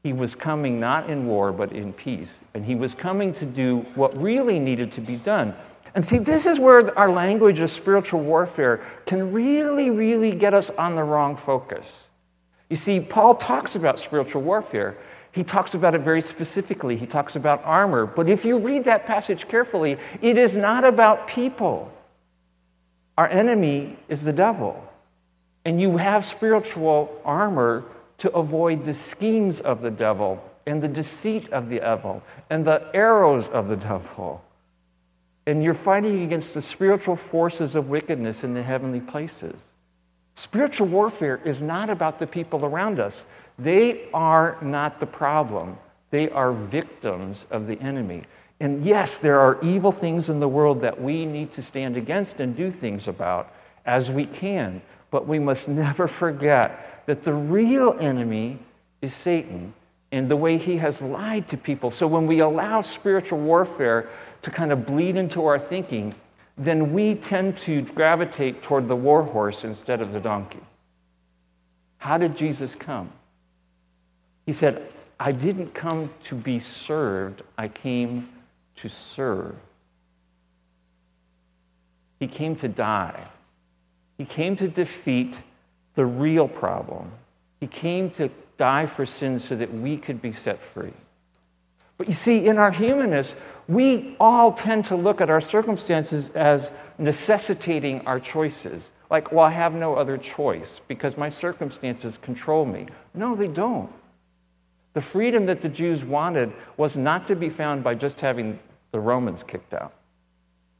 He 0.02 0.12
was 0.12 0.35
coming 0.35 0.80
not 0.80 1.11
in 1.11 1.26
war, 1.26 1.52
but 1.52 1.73
in 1.73 1.92
peace. 1.92 2.42
And 2.54 2.64
he 2.64 2.75
was 2.75 2.94
coming 2.94 3.35
to 3.35 3.44
do 3.44 3.80
what 3.94 4.16
really 4.20 4.59
needed 4.59 4.92
to 4.92 5.00
be 5.00 5.16
done. 5.16 5.54
And 5.94 6.04
see, 6.04 6.18
this 6.18 6.47
is 6.47 6.59
where 6.59 6.97
our 6.99 7.11
language 7.11 7.59
of 7.59 7.70
spiritual 7.70 8.23
warfare 8.23 8.80
can 9.06 9.32
really, 9.32 9.90
really 9.90 10.32
get 10.32 10.54
us 10.54 10.70
on 10.70 10.94
the 10.94 11.02
wrong 11.02 11.37
focus. 11.37 12.04
You 12.68 12.76
see, 12.76 13.00
Paul 13.00 13.35
talks 13.35 13.75
about 13.75 13.99
spiritual 13.99 14.42
warfare. 14.42 14.97
He 15.32 15.44
talks 15.44 15.75
about 15.75 15.94
it 15.94 16.00
very 16.00 16.20
specifically. 16.20 16.96
He 16.96 17.06
talks 17.06 17.37
about 17.37 17.62
armor. 17.64 18.06
But 18.06 18.28
if 18.28 18.44
you 18.44 18.58
read 18.58 18.84
that 18.84 19.06
passage 19.06 19.46
carefully, 19.49 19.96
it 20.20 20.37
is 20.37 20.56
not 20.56 20.84
about 20.84 21.28
people. 21.28 21.92
Our 23.16 23.28
enemy 23.28 23.96
is 24.08 24.25
the 24.25 24.32
devil. 24.32 24.87
And 25.64 25.80
you 25.80 25.99
have 25.99 26.25
spiritual 26.25 27.20
armor 27.25 27.84
to 28.18 28.32
avoid 28.32 28.84
the 28.84 28.94
schemes 28.94 29.60
of 29.60 29.82
the 29.82 29.90
devil 29.90 30.42
and 30.66 30.82
the 30.82 30.88
deceit 30.88 31.50
of 31.52 31.68
the 31.68 31.78
devil 31.78 32.22
and 32.49 32.64
the 32.64 32.84
arrows 32.94 33.49
of 33.49 33.68
the 33.68 33.76
devil. 33.76 34.42
And 35.46 35.62
you're 35.62 35.75
fighting 35.75 36.22
against 36.22 36.54
the 36.54 36.62
spiritual 36.62 37.16
forces 37.16 37.75
of 37.75 37.88
wickedness 37.88 38.44
in 38.44 38.54
the 38.54 38.62
heavenly 38.62 39.00
places. 39.00 39.68
Spiritual 40.34 40.87
warfare 40.87 41.40
is 41.44 41.60
not 41.60 41.90
about 41.90 42.18
the 42.18 42.26
people 42.26 42.64
around 42.64 42.99
us. 42.99 43.25
They 43.60 44.08
are 44.14 44.56
not 44.62 45.00
the 45.00 45.06
problem. 45.06 45.76
They 46.10 46.30
are 46.30 46.50
victims 46.50 47.46
of 47.50 47.66
the 47.66 47.78
enemy. 47.78 48.24
And 48.58 48.82
yes, 48.82 49.18
there 49.18 49.38
are 49.38 49.58
evil 49.62 49.92
things 49.92 50.30
in 50.30 50.40
the 50.40 50.48
world 50.48 50.80
that 50.80 51.00
we 51.00 51.26
need 51.26 51.52
to 51.52 51.62
stand 51.62 51.96
against 51.96 52.40
and 52.40 52.56
do 52.56 52.70
things 52.70 53.06
about 53.06 53.52
as 53.84 54.10
we 54.10 54.24
can. 54.24 54.80
But 55.10 55.26
we 55.26 55.38
must 55.38 55.68
never 55.84 56.08
forget 56.08 57.04
that 57.06 57.24
the 57.24 57.34
real 57.34 57.96
enemy 58.00 58.58
is 59.02 59.12
Satan 59.12 59.74
and 60.10 60.30
the 60.30 60.36
way 60.36 60.56
he 60.56 60.78
has 60.78 61.02
lied 61.02 61.46
to 61.48 61.56
people. 61.58 61.90
So 61.90 62.06
when 62.06 62.26
we 62.26 62.40
allow 62.40 62.80
spiritual 62.80 63.38
warfare 63.38 64.08
to 64.42 64.50
kind 64.50 64.72
of 64.72 64.86
bleed 64.86 65.16
into 65.16 65.44
our 65.44 65.58
thinking, 65.58 66.14
then 66.56 66.92
we 66.92 67.14
tend 67.14 67.58
to 67.58 67.82
gravitate 67.82 68.62
toward 68.62 68.88
the 68.88 68.96
war 68.96 69.22
horse 69.22 69.64
instead 69.64 70.00
of 70.00 70.12
the 70.12 70.20
donkey. 70.20 70.60
How 71.98 72.16
did 72.16 72.36
Jesus 72.36 72.74
come? 72.74 73.12
He 74.47 74.52
said, 74.52 74.90
I 75.18 75.32
didn't 75.32 75.75
come 75.75 76.11
to 76.25 76.35
be 76.35 76.59
served, 76.59 77.42
I 77.59 77.68
came 77.68 78.28
to 78.76 78.88
serve. 78.88 79.54
He 82.18 82.26
came 82.26 82.56
to 82.56 82.68
die. 82.68 83.28
He 84.18 84.25
came 84.25 84.56
to 84.56 84.68
defeat 84.68 85.42
the 85.94 86.06
real 86.06 86.49
problem. 86.49 87.12
He 87.61 87.66
came 87.66 88.11
to 88.12 88.30
die 88.56 88.87
for 88.87 89.06
sin 89.06 89.40
so 89.40 89.56
that 89.56 89.73
we 89.73 89.97
could 89.97 90.20
be 90.20 90.32
set 90.32 90.61
free. 90.61 90.92
But 91.99 92.06
you 92.06 92.14
see, 92.14 92.47
in 92.47 92.56
our 92.56 92.70
humanness, 92.70 93.35
we 93.68 94.16
all 94.18 94.52
tend 94.52 94.87
to 94.87 94.97
look 94.97 95.20
at 95.20 95.28
our 95.28 95.40
circumstances 95.40 96.30
as 96.30 96.70
necessitating 96.99 98.06
our 98.06 98.18
choices. 98.18 98.88
Like, 99.11 99.32
well, 99.32 99.44
I 99.44 99.50
have 99.50 99.75
no 99.75 99.97
other 99.97 100.16
choice 100.16 100.80
because 100.88 101.16
my 101.16 101.28
circumstances 101.28 102.18
control 102.18 102.64
me. 102.64 102.87
No, 103.12 103.35
they 103.35 103.49
don't. 103.49 103.90
The 104.92 105.00
freedom 105.00 105.47
that 105.47 105.61
the 105.61 105.68
Jews 105.68 106.04
wanted 106.04 106.52
was 106.76 106.97
not 106.97 107.28
to 107.28 107.37
be 107.37 107.49
found 107.49 107.85
by 107.85 107.94
just 107.94 108.20
having 108.20 108.59
the 108.90 109.00
Romans 109.00 109.42
kicked 109.42 109.73
out. 109.73 109.92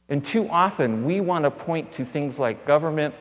And 0.09 0.23
too 0.23 0.49
often, 0.49 1.05
we 1.05 1.21
want 1.21 1.45
to 1.45 1.51
point 1.51 1.93
to 1.93 2.03
things 2.03 2.37
like 2.37 2.65
government 2.65 3.15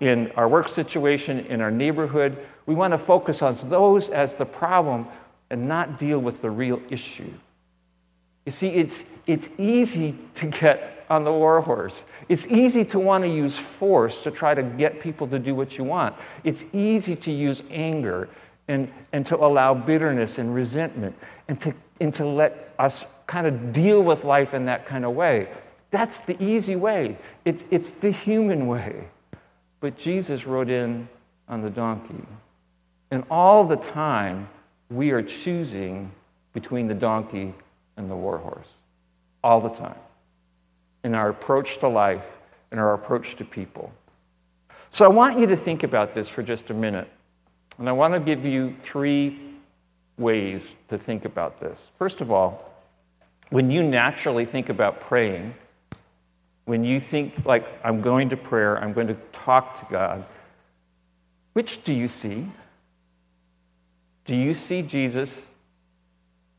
in 0.00 0.32
our 0.32 0.48
work 0.48 0.68
situation, 0.68 1.46
in 1.46 1.60
our 1.60 1.70
neighborhood. 1.70 2.36
We 2.66 2.74
want 2.74 2.92
to 2.92 2.98
focus 2.98 3.42
on 3.42 3.54
those 3.68 4.08
as 4.08 4.34
the 4.34 4.44
problem 4.44 5.06
and 5.48 5.68
not 5.68 5.98
deal 5.98 6.18
with 6.18 6.42
the 6.42 6.50
real 6.50 6.82
issue. 6.90 7.32
You 8.44 8.50
see, 8.50 8.70
it's, 8.70 9.04
it's 9.28 9.48
easy 9.58 10.16
to 10.34 10.46
get 10.46 11.06
on 11.08 11.22
the 11.22 11.30
war 11.30 11.60
horse. 11.60 12.02
It's 12.28 12.46
easy 12.48 12.84
to 12.86 12.98
want 12.98 13.22
to 13.22 13.28
use 13.28 13.58
force 13.58 14.22
to 14.22 14.30
try 14.32 14.54
to 14.54 14.62
get 14.62 14.98
people 14.98 15.28
to 15.28 15.38
do 15.38 15.54
what 15.54 15.78
you 15.78 15.84
want. 15.84 16.16
It's 16.42 16.64
easy 16.72 17.14
to 17.14 17.30
use 17.30 17.62
anger 17.70 18.28
and, 18.68 18.90
and 19.12 19.26
to 19.26 19.36
allow 19.36 19.74
bitterness 19.74 20.38
and 20.38 20.54
resentment 20.54 21.16
and 21.48 21.60
to, 21.60 21.74
and 22.00 22.14
to 22.14 22.24
let 22.24 22.74
us 22.78 23.06
kind 23.26 23.46
of 23.46 23.72
deal 23.72 24.02
with 24.02 24.24
life 24.24 24.54
in 24.54 24.66
that 24.66 24.86
kind 24.86 25.04
of 25.04 25.12
way. 25.14 25.48
That's 25.90 26.20
the 26.20 26.42
easy 26.42 26.76
way, 26.76 27.18
it's, 27.44 27.64
it's 27.70 27.92
the 27.92 28.10
human 28.10 28.66
way. 28.66 29.08
But 29.80 29.98
Jesus 29.98 30.46
rode 30.46 30.70
in 30.70 31.08
on 31.48 31.60
the 31.60 31.70
donkey. 31.70 32.24
And 33.10 33.24
all 33.30 33.64
the 33.64 33.76
time, 33.76 34.48
we 34.90 35.10
are 35.10 35.22
choosing 35.22 36.12
between 36.52 36.86
the 36.86 36.94
donkey 36.94 37.52
and 37.96 38.10
the 38.10 38.16
warhorse. 38.16 38.66
All 39.42 39.60
the 39.60 39.68
time. 39.68 39.96
In 41.04 41.14
our 41.14 41.28
approach 41.28 41.78
to 41.78 41.88
life, 41.88 42.24
in 42.70 42.78
our 42.78 42.94
approach 42.94 43.34
to 43.36 43.44
people. 43.44 43.92
So 44.92 45.04
I 45.04 45.08
want 45.08 45.38
you 45.38 45.46
to 45.48 45.56
think 45.56 45.82
about 45.82 46.14
this 46.14 46.28
for 46.28 46.42
just 46.42 46.70
a 46.70 46.74
minute. 46.74 47.10
And 47.78 47.88
I 47.88 47.92
want 47.92 48.14
to 48.14 48.20
give 48.20 48.44
you 48.44 48.74
three 48.78 49.40
ways 50.18 50.74
to 50.88 50.98
think 50.98 51.24
about 51.24 51.60
this. 51.60 51.88
First 51.98 52.20
of 52.20 52.30
all, 52.30 52.70
when 53.50 53.70
you 53.70 53.82
naturally 53.82 54.44
think 54.44 54.68
about 54.68 55.00
praying, 55.00 55.54
when 56.64 56.84
you 56.84 57.00
think, 57.00 57.44
like, 57.44 57.66
I'm 57.84 58.00
going 58.00 58.30
to 58.30 58.36
prayer, 58.36 58.78
I'm 58.78 58.92
going 58.92 59.08
to 59.08 59.16
talk 59.32 59.78
to 59.80 59.86
God, 59.90 60.24
which 61.52 61.84
do 61.84 61.92
you 61.92 62.08
see? 62.08 62.46
Do 64.24 64.36
you 64.36 64.54
see 64.54 64.82
Jesus 64.82 65.46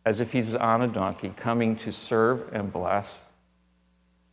as 0.06 0.20
if 0.20 0.34
he's 0.34 0.54
on 0.54 0.82
a 0.82 0.88
donkey 0.88 1.34
coming 1.36 1.76
to 1.78 1.92
serve 1.92 2.54
and 2.54 2.72
bless? 2.72 3.24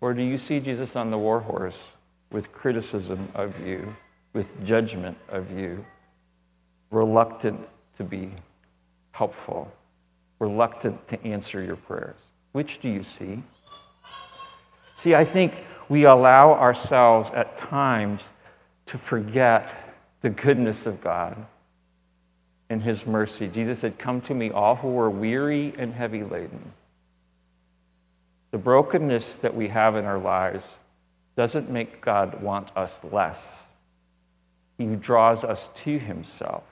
Or 0.01 0.13
do 0.13 0.23
you 0.23 0.39
see 0.39 0.61
Jesus 0.61 0.97
on 0.97 1.11
the 1.11 1.19
warhorse 1.19 1.91
with 2.31 2.53
criticism 2.53 3.29
of 3.35 3.65
you, 3.67 3.97
with 4.33 4.65
judgment 4.65 5.17
of 5.29 5.57
you, 5.57 5.85
reluctant 6.91 7.61
to 7.97 8.05
be 8.05 8.31
helpful, 9.13 9.73
reluctant 10.39 11.07
to 11.09 11.25
answer 11.25 11.63
your 11.63 11.77
prayers? 11.77 12.17
Which 12.53 12.81
do 12.81 12.89
you 12.89 13.03
see? 13.03 13.43
See, 14.95 15.15
I 15.15 15.25
think 15.25 15.55
we 15.89 16.05
allow 16.05 16.55
ourselves 16.55 17.31
at 17.31 17.57
times 17.57 18.31
to 18.87 18.99
forget 18.99 19.69
the 20.21 20.31
goodness 20.31 20.87
of 20.87 21.01
God 21.01 21.37
and 22.69 22.83
his 22.83 23.07
mercy. 23.07 23.49
Jesus 23.49 23.81
said, 23.81 23.99
Come 23.99 24.21
to 24.23 24.35
me, 24.35 24.51
all 24.51 24.77
who 24.77 24.99
are 24.99 25.11
weary 25.11 25.75
and 25.77 25.95
heavy 25.95 26.23
laden. 26.23 26.73
The 28.51 28.59
brokenness 28.59 29.37
that 29.37 29.55
we 29.55 29.69
have 29.69 29.97
in 29.97 30.05
our 30.05 30.19
lives 30.19 30.67
doesn't 31.37 31.71
make 31.71 32.01
God 32.01 32.43
want 32.43 32.77
us 32.77 33.03
less. 33.05 33.67
He 34.77 34.87
draws 34.97 35.45
us 35.45 35.69
to 35.77 35.99
himself 35.99 36.65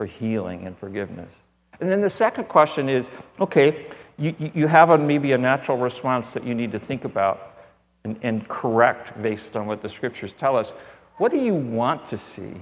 for 0.00 0.06
healing 0.06 0.66
and 0.66 0.78
forgiveness. 0.78 1.42
And 1.78 1.90
then 1.90 2.00
the 2.00 2.08
second 2.08 2.44
question 2.44 2.88
is 2.88 3.10
okay, 3.38 3.84
you, 4.16 4.34
you 4.54 4.66
have 4.66 4.88
a, 4.88 4.96
maybe 4.96 5.32
a 5.32 5.36
natural 5.36 5.76
response 5.76 6.32
that 6.32 6.42
you 6.42 6.54
need 6.54 6.72
to 6.72 6.78
think 6.78 7.04
about 7.04 7.54
and, 8.02 8.18
and 8.22 8.48
correct 8.48 9.22
based 9.22 9.56
on 9.56 9.66
what 9.66 9.82
the 9.82 9.90
scriptures 9.90 10.32
tell 10.32 10.56
us. 10.56 10.70
What 11.18 11.30
do 11.30 11.38
you 11.38 11.52
want 11.52 12.08
to 12.08 12.16
see? 12.16 12.54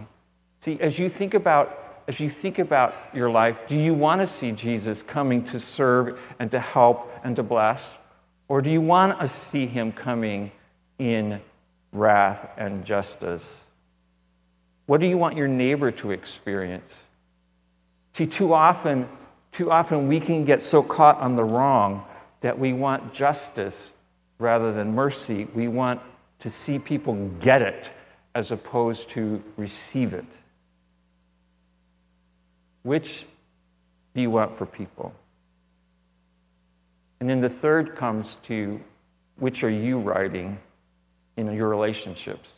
See, 0.59 0.81
as 0.81 0.99
you 0.99 1.09
think 1.09 1.33
about 1.33 1.79
as 2.09 2.19
you 2.19 2.29
think 2.29 2.59
about 2.59 2.97
your 3.15 3.31
life, 3.31 3.69
do 3.69 3.77
you 3.77 3.95
want 3.95 4.21
to 4.21 4.27
see 4.27 4.51
Jesus 4.51 5.05
coming 5.05 5.45
to 5.45 5.61
serve 5.61 6.21
and 6.41 6.51
to 6.51 6.59
help 6.59 7.09
and 7.23 7.37
to 7.37 7.45
bless? 7.45 7.97
Or 8.49 8.63
do 8.63 8.69
you 8.69 8.81
want 8.81 9.21
to 9.21 9.29
see 9.29 9.67
him 9.67 9.93
coming 9.93 10.51
in 10.99 11.41
wrath 11.93 12.51
and 12.57 12.85
justice? 12.85 13.63
What 14.87 15.01
do 15.01 15.07
you 15.07 15.19
want 15.19 15.37
your 15.37 15.47
neighbor 15.47 15.93
to 15.93 16.11
experience? 16.11 17.05
See, 18.13 18.27
too 18.27 18.53
often, 18.53 19.09
too 19.53 19.71
often 19.71 20.09
we 20.09 20.21
can 20.21 20.45
get 20.45 20.63
so 20.63 20.83
caught 20.83 21.19
on 21.19 21.37
the 21.37 21.45
wrong 21.45 22.05
that 22.41 22.59
we 22.59 22.73
want 22.73 23.13
justice 23.13 23.91
rather 24.39 24.73
than 24.73 24.95
mercy. 24.95 25.47
We 25.55 25.69
want 25.69 26.01
to 26.41 26.51
see 26.51 26.79
people 26.79 27.29
get 27.41 27.63
it 27.63 27.91
as 28.35 28.51
opposed 28.51 29.11
to 29.11 29.43
receive 29.57 30.13
it. 30.13 30.27
Which 32.83 33.27
do 34.15 34.21
you 34.21 34.31
want 34.31 34.57
for 34.57 34.67
people? 34.67 35.15
And 37.21 37.29
then 37.29 37.41
the 37.41 37.51
third 37.51 37.97
comes 37.97 38.37
to 38.45 38.81
which 39.39 39.65
are 39.65 39.71
you 39.71 39.99
riding 39.99 40.59
in 41.37 41.53
your 41.53 41.69
relationships? 41.69 42.55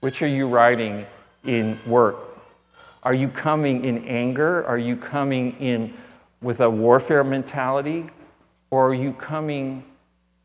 Which 0.00 0.22
are 0.22 0.28
you 0.28 0.48
riding 0.48 1.06
in 1.44 1.78
work? 1.86 2.35
Are 3.06 3.14
you 3.14 3.28
coming 3.28 3.84
in 3.84 4.04
anger? 4.08 4.66
Are 4.66 4.76
you 4.76 4.96
coming 4.96 5.60
in 5.60 5.94
with 6.42 6.60
a 6.60 6.68
warfare 6.68 7.22
mentality? 7.22 8.10
Or 8.68 8.90
are 8.90 8.94
you 8.94 9.12
coming 9.12 9.84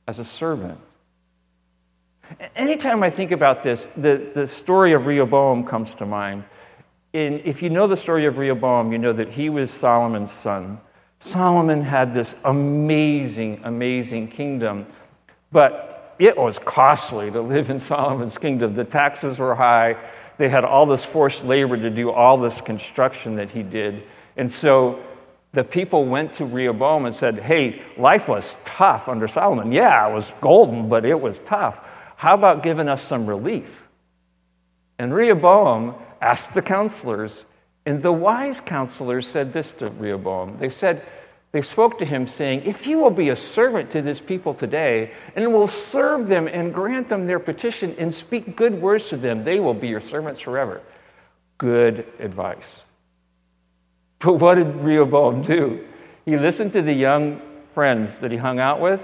as 0.08 0.20
a 0.20 0.24
servant? 0.24 0.77
Anytime 2.56 3.01
I 3.01 3.10
think 3.10 3.32
about 3.32 3.63
this, 3.63 3.88
the, 3.88 4.30
the 4.36 4.46
story 4.46 4.94
of 4.94 5.08
Rehoboam 5.08 5.63
comes 5.63 5.96
to 5.96 6.06
mind. 6.06 6.44
And 7.15 7.41
if 7.46 7.63
you 7.63 7.72
know 7.72 7.88
the 7.88 7.98
story 7.98 8.25
of 8.25 8.38
Rehoboam, 8.38 8.91
you 8.91 9.00
know 9.00 9.12
that 9.12 9.30
he 9.30 9.50
was 9.50 9.72
Solomon's 9.72 10.32
son. 10.32 10.80
Solomon 11.18 11.82
had 11.82 12.13
this 12.13 12.39
amazing, 12.46 13.62
amazing 13.63 14.27
kingdom, 14.27 14.86
but 15.51 16.15
it 16.20 16.38
was 16.38 16.60
costly 16.60 17.32
to 17.32 17.41
live 17.41 17.72
in 17.72 17.80
Solomon's 17.80 18.38
kingdom. 18.38 18.75
The 18.75 18.86
taxes 18.86 19.39
were 19.39 19.56
high. 19.56 19.98
They 20.38 20.50
had 20.50 20.63
all 20.63 20.85
this 20.85 21.05
forced 21.05 21.45
labor 21.45 21.77
to 21.77 21.89
do 21.89 22.11
all 22.11 22.38
this 22.38 22.61
construction 22.61 23.35
that 23.35 23.51
he 23.51 23.63
did. 23.63 24.03
And 24.38 24.51
so 24.51 25.01
the 25.51 25.63
people 25.63 26.05
went 26.05 26.33
to 26.35 26.45
Rehoboam 26.45 27.05
and 27.05 27.13
said, 27.13 27.39
Hey, 27.39 27.81
life 27.97 28.27
was 28.27 28.57
tough 28.63 29.09
under 29.09 29.27
Solomon. 29.27 29.71
Yeah, 29.71 30.09
it 30.09 30.13
was 30.13 30.33
golden, 30.41 30.88
but 30.88 31.05
it 31.05 31.19
was 31.19 31.39
tough. 31.39 32.13
How 32.17 32.35
about 32.35 32.63
giving 32.63 32.88
us 32.88 33.01
some 33.01 33.25
relief? 33.25 33.83
And 34.97 35.13
Rehoboam 35.13 35.95
asked 36.21 36.53
the 36.53 36.61
counselors, 36.61 37.43
and 37.85 38.03
the 38.03 38.11
wise 38.13 38.61
counselors 38.61 39.27
said 39.27 39.53
this 39.53 39.73
to 39.73 39.89
Rehoboam. 39.89 40.57
They 40.59 40.69
said, 40.69 41.01
they 41.51 41.62
spoke 41.62 42.00
to 42.00 42.05
him, 42.05 42.27
saying, 42.27 42.63
If 42.65 42.88
you 42.88 43.00
will 43.00 43.11
be 43.11 43.29
a 43.29 43.35
servant 43.35 43.92
to 43.92 44.01
this 44.01 44.22
people 44.22 44.53
today, 44.53 45.11
and 45.35 45.51
will 45.53 45.68
serve 45.68 46.27
them 46.27 46.48
and 46.48 46.74
grant 46.74 47.09
them 47.09 47.27
their 47.27 47.40
petition 47.40 47.96
and 47.98 48.14
speak 48.14 48.55
good 48.55 48.81
words 48.81 49.09
to 49.09 49.18
them, 49.18 49.44
they 49.44 49.59
will 49.59 49.74
be 49.74 49.90
your 49.90 50.01
servants 50.01 50.40
forever. 50.40 50.81
Good 51.57 52.05
advice. 52.20 52.81
But 54.20 54.33
what 54.33 54.55
did 54.55 54.68
Rehoboam 54.75 55.42
do? 55.42 55.85
He 56.25 56.37
listened 56.37 56.74
to 56.74 56.81
the 56.81 56.94
young 56.94 57.42
friends 57.66 58.20
that 58.20 58.31
he 58.31 58.37
hung 58.37 58.59
out 58.59 58.79
with, 58.79 59.03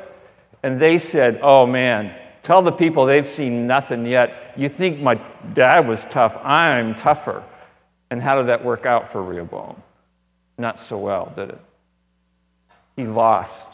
and 0.63 0.79
they 0.79 0.97
said, 0.97 1.39
Oh 1.41 1.65
man, 1.65 2.13
Tell 2.47 2.62
the 2.62 2.71
people 2.71 3.05
they've 3.05 3.27
seen 3.27 3.67
nothing 3.67 4.05
yet. 4.05 4.53
You 4.55 4.69
think 4.69 5.01
my 5.01 5.15
dad 5.53 5.86
was 5.86 6.05
tough, 6.05 6.38
I'm 6.45 6.95
tougher. 6.95 7.43
And 8.10 8.21
how 8.21 8.38
did 8.38 8.47
that 8.47 8.63
work 8.63 8.86
out 8.86 9.12
for 9.12 9.21
Rehoboam? 9.21 9.83
Not 10.57 10.79
so 10.79 10.97
well, 10.97 11.33
did 11.36 11.49
it? 11.49 11.60
He 12.97 13.05
lost 13.05 13.65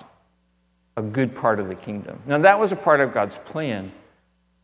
a 0.95 1.01
good 1.01 1.36
part 1.36 1.59
of 1.59 1.67
the 1.67 1.73
kingdom. 1.73 2.19
Now, 2.27 2.38
that 2.38 2.59
was 2.59 2.71
a 2.71 2.75
part 2.75 3.01
of 3.01 3.12
God's 3.12 3.38
plan. 3.38 3.91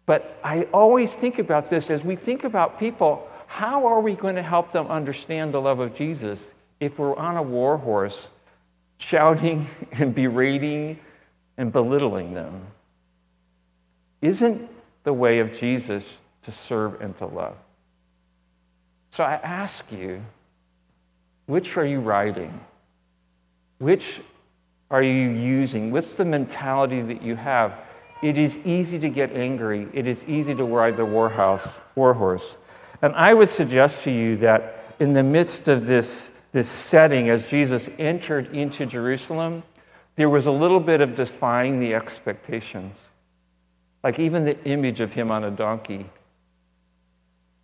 But 0.05 0.39
I 0.43 0.67
always 0.71 1.15
think 1.15 1.39
about 1.39 1.71
this 1.71 1.89
as 1.89 2.03
we 2.03 2.15
think 2.15 2.43
about 2.43 2.79
people, 2.79 3.27
how 3.47 3.87
are 3.87 3.99
we 3.99 4.13
going 4.13 4.35
to 4.35 4.43
help 4.43 4.71
them 4.71 4.85
understand 4.85 5.51
the 5.51 5.61
love 5.61 5.79
of 5.79 5.95
Jesus 5.95 6.53
if 6.79 6.99
we're 6.99 7.15
on 7.15 7.37
a 7.37 7.41
war 7.41 7.77
horse 7.77 8.29
shouting 8.99 9.67
and 9.93 10.13
berating 10.13 10.99
and 11.57 11.71
belittling 11.71 12.35
them? 12.35 12.67
isn't 14.21 14.69
the 15.03 15.13
way 15.13 15.39
of 15.39 15.57
Jesus 15.57 16.19
to 16.43 16.51
serve 16.51 17.01
and 17.01 17.17
to 17.17 17.25
love. 17.25 17.55
So 19.11 19.23
I 19.23 19.33
ask 19.33 19.91
you, 19.91 20.21
which 21.45 21.77
are 21.77 21.85
you 21.85 21.99
riding? 21.99 22.59
Which 23.79 24.21
are 24.91 25.03
you 25.03 25.29
using? 25.29 25.91
What's 25.91 26.17
the 26.17 26.25
mentality 26.25 27.01
that 27.01 27.21
you 27.21 27.35
have? 27.35 27.73
It 28.21 28.37
is 28.37 28.57
easy 28.65 28.99
to 28.99 29.09
get 29.09 29.31
angry. 29.31 29.87
It 29.93 30.07
is 30.07 30.23
easy 30.25 30.55
to 30.55 30.63
ride 30.63 30.97
the 30.97 31.05
war, 31.05 31.29
house, 31.29 31.79
war 31.95 32.13
horse. 32.13 32.57
And 33.01 33.13
I 33.15 33.33
would 33.33 33.49
suggest 33.49 34.03
to 34.03 34.11
you 34.11 34.35
that 34.37 34.93
in 34.99 35.13
the 35.13 35.23
midst 35.23 35.67
of 35.67 35.85
this, 35.85 36.43
this 36.51 36.67
setting, 36.67 37.29
as 37.29 37.49
Jesus 37.49 37.89
entered 37.97 38.53
into 38.53 38.85
Jerusalem, 38.85 39.63
there 40.15 40.29
was 40.29 40.47
a 40.47 40.51
little 40.51 40.81
bit 40.81 40.99
of 40.99 41.15
defying 41.15 41.79
the 41.79 41.93
expectations. 41.93 43.07
Like 44.03 44.19
even 44.19 44.43
the 44.43 44.61
image 44.65 44.99
of 44.99 45.13
him 45.13 45.31
on 45.31 45.43
a 45.43 45.51
donkey 45.51 46.07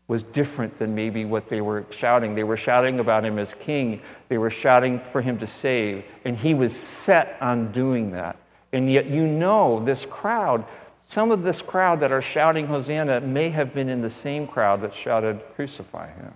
was 0.07 0.23
different 0.23 0.77
than 0.77 0.93
maybe 0.93 1.25
what 1.25 1.49
they 1.49 1.61
were 1.61 1.85
shouting. 1.89 2.35
They 2.35 2.43
were 2.43 2.57
shouting 2.57 2.99
about 2.99 3.25
him 3.25 3.39
as 3.39 3.53
king, 3.53 4.01
they 4.29 4.37
were 4.37 4.49
shouting 4.49 4.99
for 4.99 5.21
him 5.21 5.39
to 5.39 5.47
save, 5.47 6.03
and 6.23 6.37
he 6.37 6.53
was 6.53 6.75
set 6.75 7.37
on 7.41 7.71
doing 7.71 8.11
that. 8.11 8.37
And 8.71 8.91
yet, 8.91 9.07
you 9.07 9.25
know, 9.25 9.79
this 9.83 10.05
crowd, 10.05 10.65
some 11.07 11.31
of 11.31 11.43
this 11.43 11.61
crowd 11.61 12.01
that 12.01 12.11
are 12.11 12.21
shouting 12.21 12.67
Hosanna 12.67 13.21
may 13.21 13.49
have 13.49 13.73
been 13.73 13.89
in 13.89 14.01
the 14.01 14.09
same 14.09 14.47
crowd 14.47 14.81
that 14.81 14.93
shouted, 14.93 15.41
Crucify 15.55 16.07
him. 16.07 16.33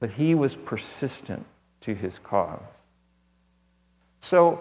But 0.00 0.10
he 0.10 0.34
was 0.34 0.54
persistent 0.54 1.44
to 1.82 1.94
his 1.94 2.18
cause. 2.18 2.60
So, 4.20 4.60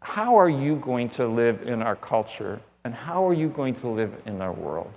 how 0.00 0.36
are 0.36 0.48
you 0.48 0.76
going 0.76 1.10
to 1.10 1.26
live 1.26 1.62
in 1.62 1.82
our 1.82 1.96
culture 1.96 2.60
and 2.84 2.94
how 2.94 3.26
are 3.26 3.34
you 3.34 3.48
going 3.48 3.74
to 3.76 3.88
live 3.88 4.14
in 4.24 4.40
our 4.40 4.52
world? 4.52 4.92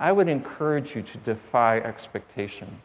I 0.00 0.10
would 0.10 0.28
encourage 0.28 0.96
you 0.96 1.02
to 1.02 1.18
defy 1.18 1.78
expectations. 1.78 2.82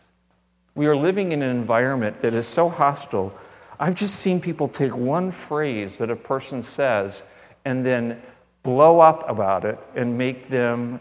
We 0.75 0.85
are 0.87 0.95
living 0.95 1.31
in 1.31 1.41
an 1.41 1.49
environment 1.49 2.19
that 2.21 2.33
is 2.33 2.45
so 2.45 2.69
hostile. 2.69 3.33
I've 3.79 3.95
just 3.95 4.17
seen 4.17 4.41
people 4.41 4.67
take 4.67 4.95
one 4.95 5.31
phrase 5.31 5.97
that 5.97 6.11
a 6.11 6.15
person 6.15 6.61
says 6.61 7.23
and 7.63 7.85
then 7.85 8.21
blow 8.61 8.99
up 8.99 9.27
about 9.29 9.63
it 9.63 9.79
and 9.95 10.17
make 10.17 10.49
them 10.49 10.99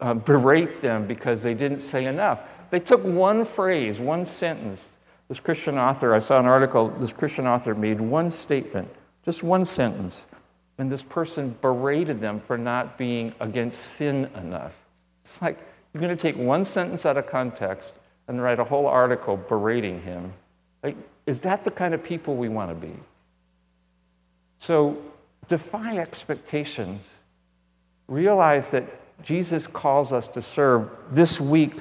uh, 0.00 0.14
berate 0.14 0.80
them 0.80 1.06
because 1.06 1.42
they 1.42 1.54
didn't 1.54 1.80
say 1.80 2.06
enough. 2.06 2.40
They 2.70 2.80
took 2.80 3.04
one 3.04 3.44
phrase, 3.44 4.00
one 4.00 4.24
sentence. 4.24 4.96
This 5.28 5.40
Christian 5.40 5.78
author, 5.78 6.14
I 6.14 6.18
saw 6.18 6.40
an 6.40 6.46
article, 6.46 6.88
this 6.88 7.12
Christian 7.12 7.46
author 7.46 7.74
made 7.74 8.00
one 8.00 8.30
statement 8.30 8.88
just 9.24 9.42
one 9.42 9.64
sentence. 9.64 10.26
And 10.78 10.90
this 10.90 11.02
person 11.02 11.56
berated 11.60 12.20
them 12.20 12.40
for 12.40 12.56
not 12.56 12.96
being 12.96 13.34
against 13.38 13.80
sin 13.80 14.30
enough. 14.34 14.74
It's 15.30 15.40
like 15.40 15.58
you're 15.94 16.00
going 16.00 16.16
to 16.16 16.20
take 16.20 16.36
one 16.36 16.64
sentence 16.64 17.06
out 17.06 17.16
of 17.16 17.28
context 17.28 17.92
and 18.26 18.42
write 18.42 18.58
a 18.58 18.64
whole 18.64 18.86
article 18.86 19.36
berating 19.36 20.02
him. 20.02 20.32
Like, 20.82 20.96
is 21.24 21.40
that 21.40 21.64
the 21.64 21.70
kind 21.70 21.94
of 21.94 22.02
people 22.02 22.34
we 22.34 22.48
want 22.48 22.70
to 22.70 22.74
be? 22.74 22.92
So 24.58 24.98
defy 25.48 25.98
expectations. 25.98 27.16
Realize 28.08 28.72
that 28.72 28.84
Jesus 29.22 29.68
calls 29.68 30.12
us 30.12 30.26
to 30.28 30.42
serve. 30.42 30.90
This 31.10 31.40
week, 31.40 31.74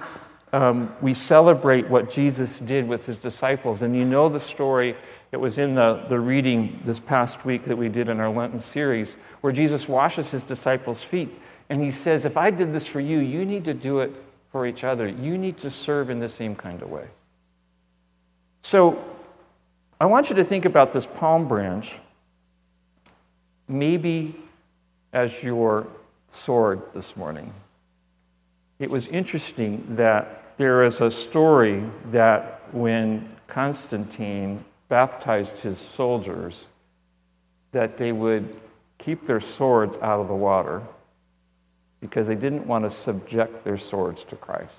um, 0.53 0.95
we 1.01 1.15
celebrate 1.15 1.89
what 1.89 2.11
Jesus 2.11 2.59
did 2.59 2.87
with 2.87 3.07
his 3.07 3.17
disciples. 3.17 3.81
And 3.81 3.95
you 3.95 4.05
know 4.05 4.29
the 4.29 4.39
story 4.39 4.95
it 5.31 5.37
was 5.37 5.57
in 5.57 5.73
the, 5.73 6.05
the 6.07 6.19
reading 6.19 6.81
this 6.85 6.99
past 6.99 7.45
week 7.45 7.63
that 7.63 7.77
we 7.77 7.89
did 7.89 8.09
in 8.09 8.19
our 8.19 8.29
Lenten 8.29 8.59
series, 8.59 9.15
where 9.41 9.53
Jesus 9.53 9.87
washes 9.87 10.29
his 10.29 10.43
disciples' 10.43 11.03
feet. 11.03 11.29
And 11.69 11.81
he 11.81 11.91
says, 11.91 12.25
If 12.25 12.35
I 12.35 12.51
did 12.51 12.73
this 12.73 12.87
for 12.87 12.99
you, 12.99 13.19
you 13.19 13.45
need 13.45 13.65
to 13.65 13.73
do 13.73 13.99
it 13.99 14.11
for 14.51 14.65
each 14.65 14.83
other, 14.83 15.07
you 15.07 15.37
need 15.37 15.57
to 15.59 15.69
serve 15.69 16.09
in 16.09 16.19
the 16.19 16.29
same 16.29 16.55
kind 16.55 16.81
of 16.81 16.89
way. 16.89 17.07
So 18.63 19.03
I 20.01 20.05
want 20.05 20.29
you 20.29 20.35
to 20.37 20.43
think 20.43 20.65
about 20.65 20.93
this 20.93 21.05
palm 21.05 21.47
branch 21.47 21.97
maybe 23.67 24.35
as 25.13 25.43
your 25.43 25.87
sword 26.31 26.81
this 26.93 27.15
morning. 27.15 27.53
It 28.79 28.89
was 28.89 29.07
interesting 29.07 29.95
that 29.95 30.57
there 30.57 30.83
is 30.83 31.01
a 31.01 31.11
story 31.11 31.83
that 32.05 32.61
when 32.71 33.35
Constantine 33.47 34.65
baptized 34.87 35.59
his 35.59 35.77
soldiers, 35.77 36.65
that 37.71 37.97
they 37.97 38.11
would 38.11 38.59
keep 38.97 39.27
their 39.27 39.39
swords 39.39 39.97
out 39.97 40.19
of 40.19 40.27
the 40.27 40.35
water 40.35 40.81
because 42.01 42.27
they 42.27 42.35
didn't 42.35 42.65
want 42.65 42.85
to 42.85 42.89
subject 42.89 43.63
their 43.63 43.77
swords 43.77 44.23
to 44.25 44.35
Christ. 44.35 44.73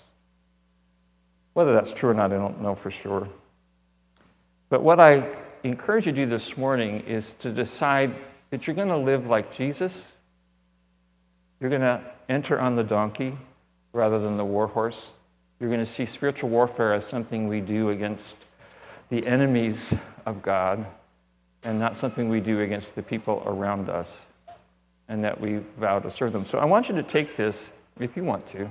Whether 1.53 1.73
that's 1.73 1.93
true 1.93 2.11
or 2.11 2.15
not, 2.15 2.33
I 2.33 2.37
don't 2.37 2.61
know 2.63 2.75
for 2.75 2.91
sure. 2.91 3.29
But 4.69 4.83
what 4.83 5.01
I 5.01 5.27
encourage 5.63 6.07
you 6.07 6.13
to 6.13 6.17
do 6.17 6.27
this 6.27 6.57
morning 6.57 7.01
is 7.01 7.35
to 7.35 7.51
decide 7.51 8.15
that 8.51 8.67
you're 8.67 8.77
going 8.77 8.89
to 8.89 8.97
live 8.97 9.27
like 9.27 9.53
Jesus. 9.53 10.11
You're 11.61 11.71
going 11.71 11.83
to 11.83 12.01
enter 12.29 12.59
on 12.59 12.77
the 12.77 12.85
donkey 12.85 13.37
rather 13.93 14.19
than 14.19 14.37
the 14.37 14.45
war 14.45 14.69
horse. 14.69 15.11
You're 15.59 15.69
going 15.69 15.81
to 15.81 15.87
see 15.87 16.07
spiritual 16.07 16.49
warfare 16.49 16.95
as 16.95 17.05
something 17.05 17.49
we 17.49 17.61
do 17.61 17.91
against 17.91 18.37
the 19.11 19.27
enemies 19.27 19.93
of 20.25 20.41
God 20.41 20.87
and 21.63 21.79
not 21.79 21.97
something 21.97 22.29
we 22.29 22.41
do 22.41 22.61
against 22.61 22.95
the 22.95 23.03
people 23.03 23.43
around 23.45 23.91
us 23.91 24.25
and 25.11 25.25
that 25.25 25.41
we 25.41 25.59
vow 25.77 25.99
to 25.99 26.09
serve 26.09 26.33
them. 26.33 26.45
So 26.45 26.61
I 26.61 26.65
want 26.65 26.89
you 26.89 26.95
to 26.95 27.03
take 27.03 27.37
this, 27.37 27.77
if 27.99 28.17
you 28.17 28.23
want 28.23 28.47
to, 28.51 28.71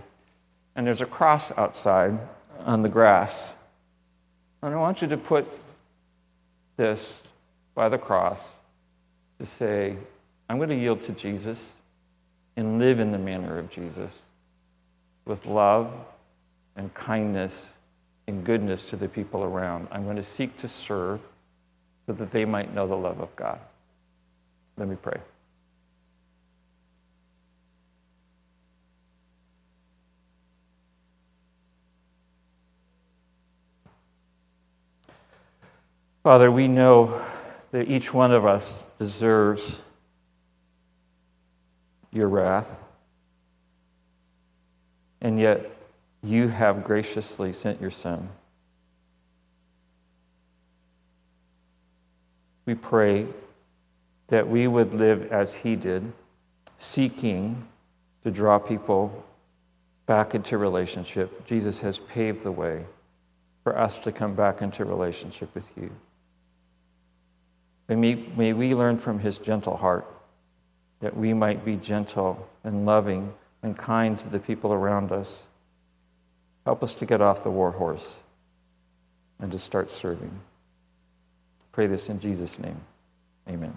and 0.73 0.87
there's 0.87 1.01
a 1.01 1.05
cross 1.05 1.51
outside 1.57 2.17
on 2.61 2.81
the 2.81 2.87
grass. 2.87 3.49
And 4.63 4.73
I 4.73 4.77
want 4.77 5.01
you 5.01 5.09
to 5.09 5.17
put 5.17 5.45
this 6.77 7.21
by 7.75 7.89
the 7.89 7.97
cross 7.97 8.39
to 9.37 9.45
say, 9.45 9.97
I'm 10.47 10.57
going 10.57 10.69
to 10.69 10.75
yield 10.75 11.01
to 11.03 11.11
Jesus 11.11 11.73
and 12.55 12.79
live 12.79 12.99
in 12.99 13.11
the 13.11 13.17
manner 13.17 13.59
of 13.59 13.69
Jesus 13.69 14.21
with 15.25 15.45
love 15.45 15.91
and 16.77 16.93
kindness 16.93 17.69
and 18.27 18.45
goodness 18.45 18.85
to 18.85 18.95
the 18.95 19.09
people 19.09 19.43
around. 19.43 19.89
I'm 19.91 20.05
going 20.05 20.15
to 20.15 20.23
seek 20.23 20.55
to 20.57 20.69
serve 20.69 21.19
so 22.05 22.13
that 22.13 22.31
they 22.31 22.45
might 22.45 22.73
know 22.73 22.87
the 22.87 22.95
love 22.95 23.19
of 23.19 23.35
God. 23.35 23.59
Let 24.77 24.87
me 24.87 24.95
pray. 24.95 25.19
Father, 36.23 36.51
we 36.51 36.67
know 36.67 37.21
that 37.71 37.89
each 37.89 38.13
one 38.13 38.31
of 38.31 38.45
us 38.45 38.89
deserves 38.99 39.79
your 42.11 42.27
wrath. 42.27 42.75
And 45.21 45.39
yet, 45.39 45.69
you 46.21 46.49
have 46.49 46.83
graciously 46.83 47.53
sent 47.53 47.79
your 47.79 47.91
Son. 47.91 48.29
We 52.65 52.75
pray 52.75 53.27
that 54.27 54.47
we 54.47 54.67
would 54.67 54.93
live 54.93 55.31
as 55.31 55.55
he 55.55 55.75
did, 55.75 56.11
seeking 56.77 57.65
to 58.23 58.31
draw 58.31 58.59
people 58.59 59.25
back 60.05 60.35
into 60.35 60.57
relationship. 60.57 61.45
Jesus 61.45 61.79
has 61.79 61.99
paved 61.99 62.41
the 62.41 62.51
way 62.51 62.85
for 63.63 63.77
us 63.77 63.99
to 63.99 64.11
come 64.11 64.35
back 64.35 64.61
into 64.61 64.85
relationship 64.85 65.53
with 65.55 65.69
you. 65.77 65.91
May, 67.89 68.15
may 68.37 68.53
we 68.53 68.75
learn 68.75 68.97
from 68.97 69.19
his 69.19 69.39
gentle 69.39 69.77
heart 69.77 70.05
that 70.99 71.17
we 71.17 71.33
might 71.33 71.65
be 71.65 71.75
gentle 71.75 72.47
and 72.63 72.85
loving 72.85 73.33
and 73.63 73.77
kind 73.77 74.17
to 74.19 74.29
the 74.29 74.39
people 74.39 74.71
around 74.71 75.11
us. 75.11 75.45
Help 76.65 76.83
us 76.83 76.95
to 76.95 77.05
get 77.05 77.21
off 77.21 77.43
the 77.43 77.49
war 77.49 77.71
horse 77.71 78.21
and 79.39 79.51
to 79.51 79.59
start 79.59 79.89
serving. 79.89 80.39
Pray 81.71 81.87
this 81.87 82.09
in 82.09 82.19
Jesus' 82.19 82.59
name. 82.59 82.79
Amen. 83.47 83.73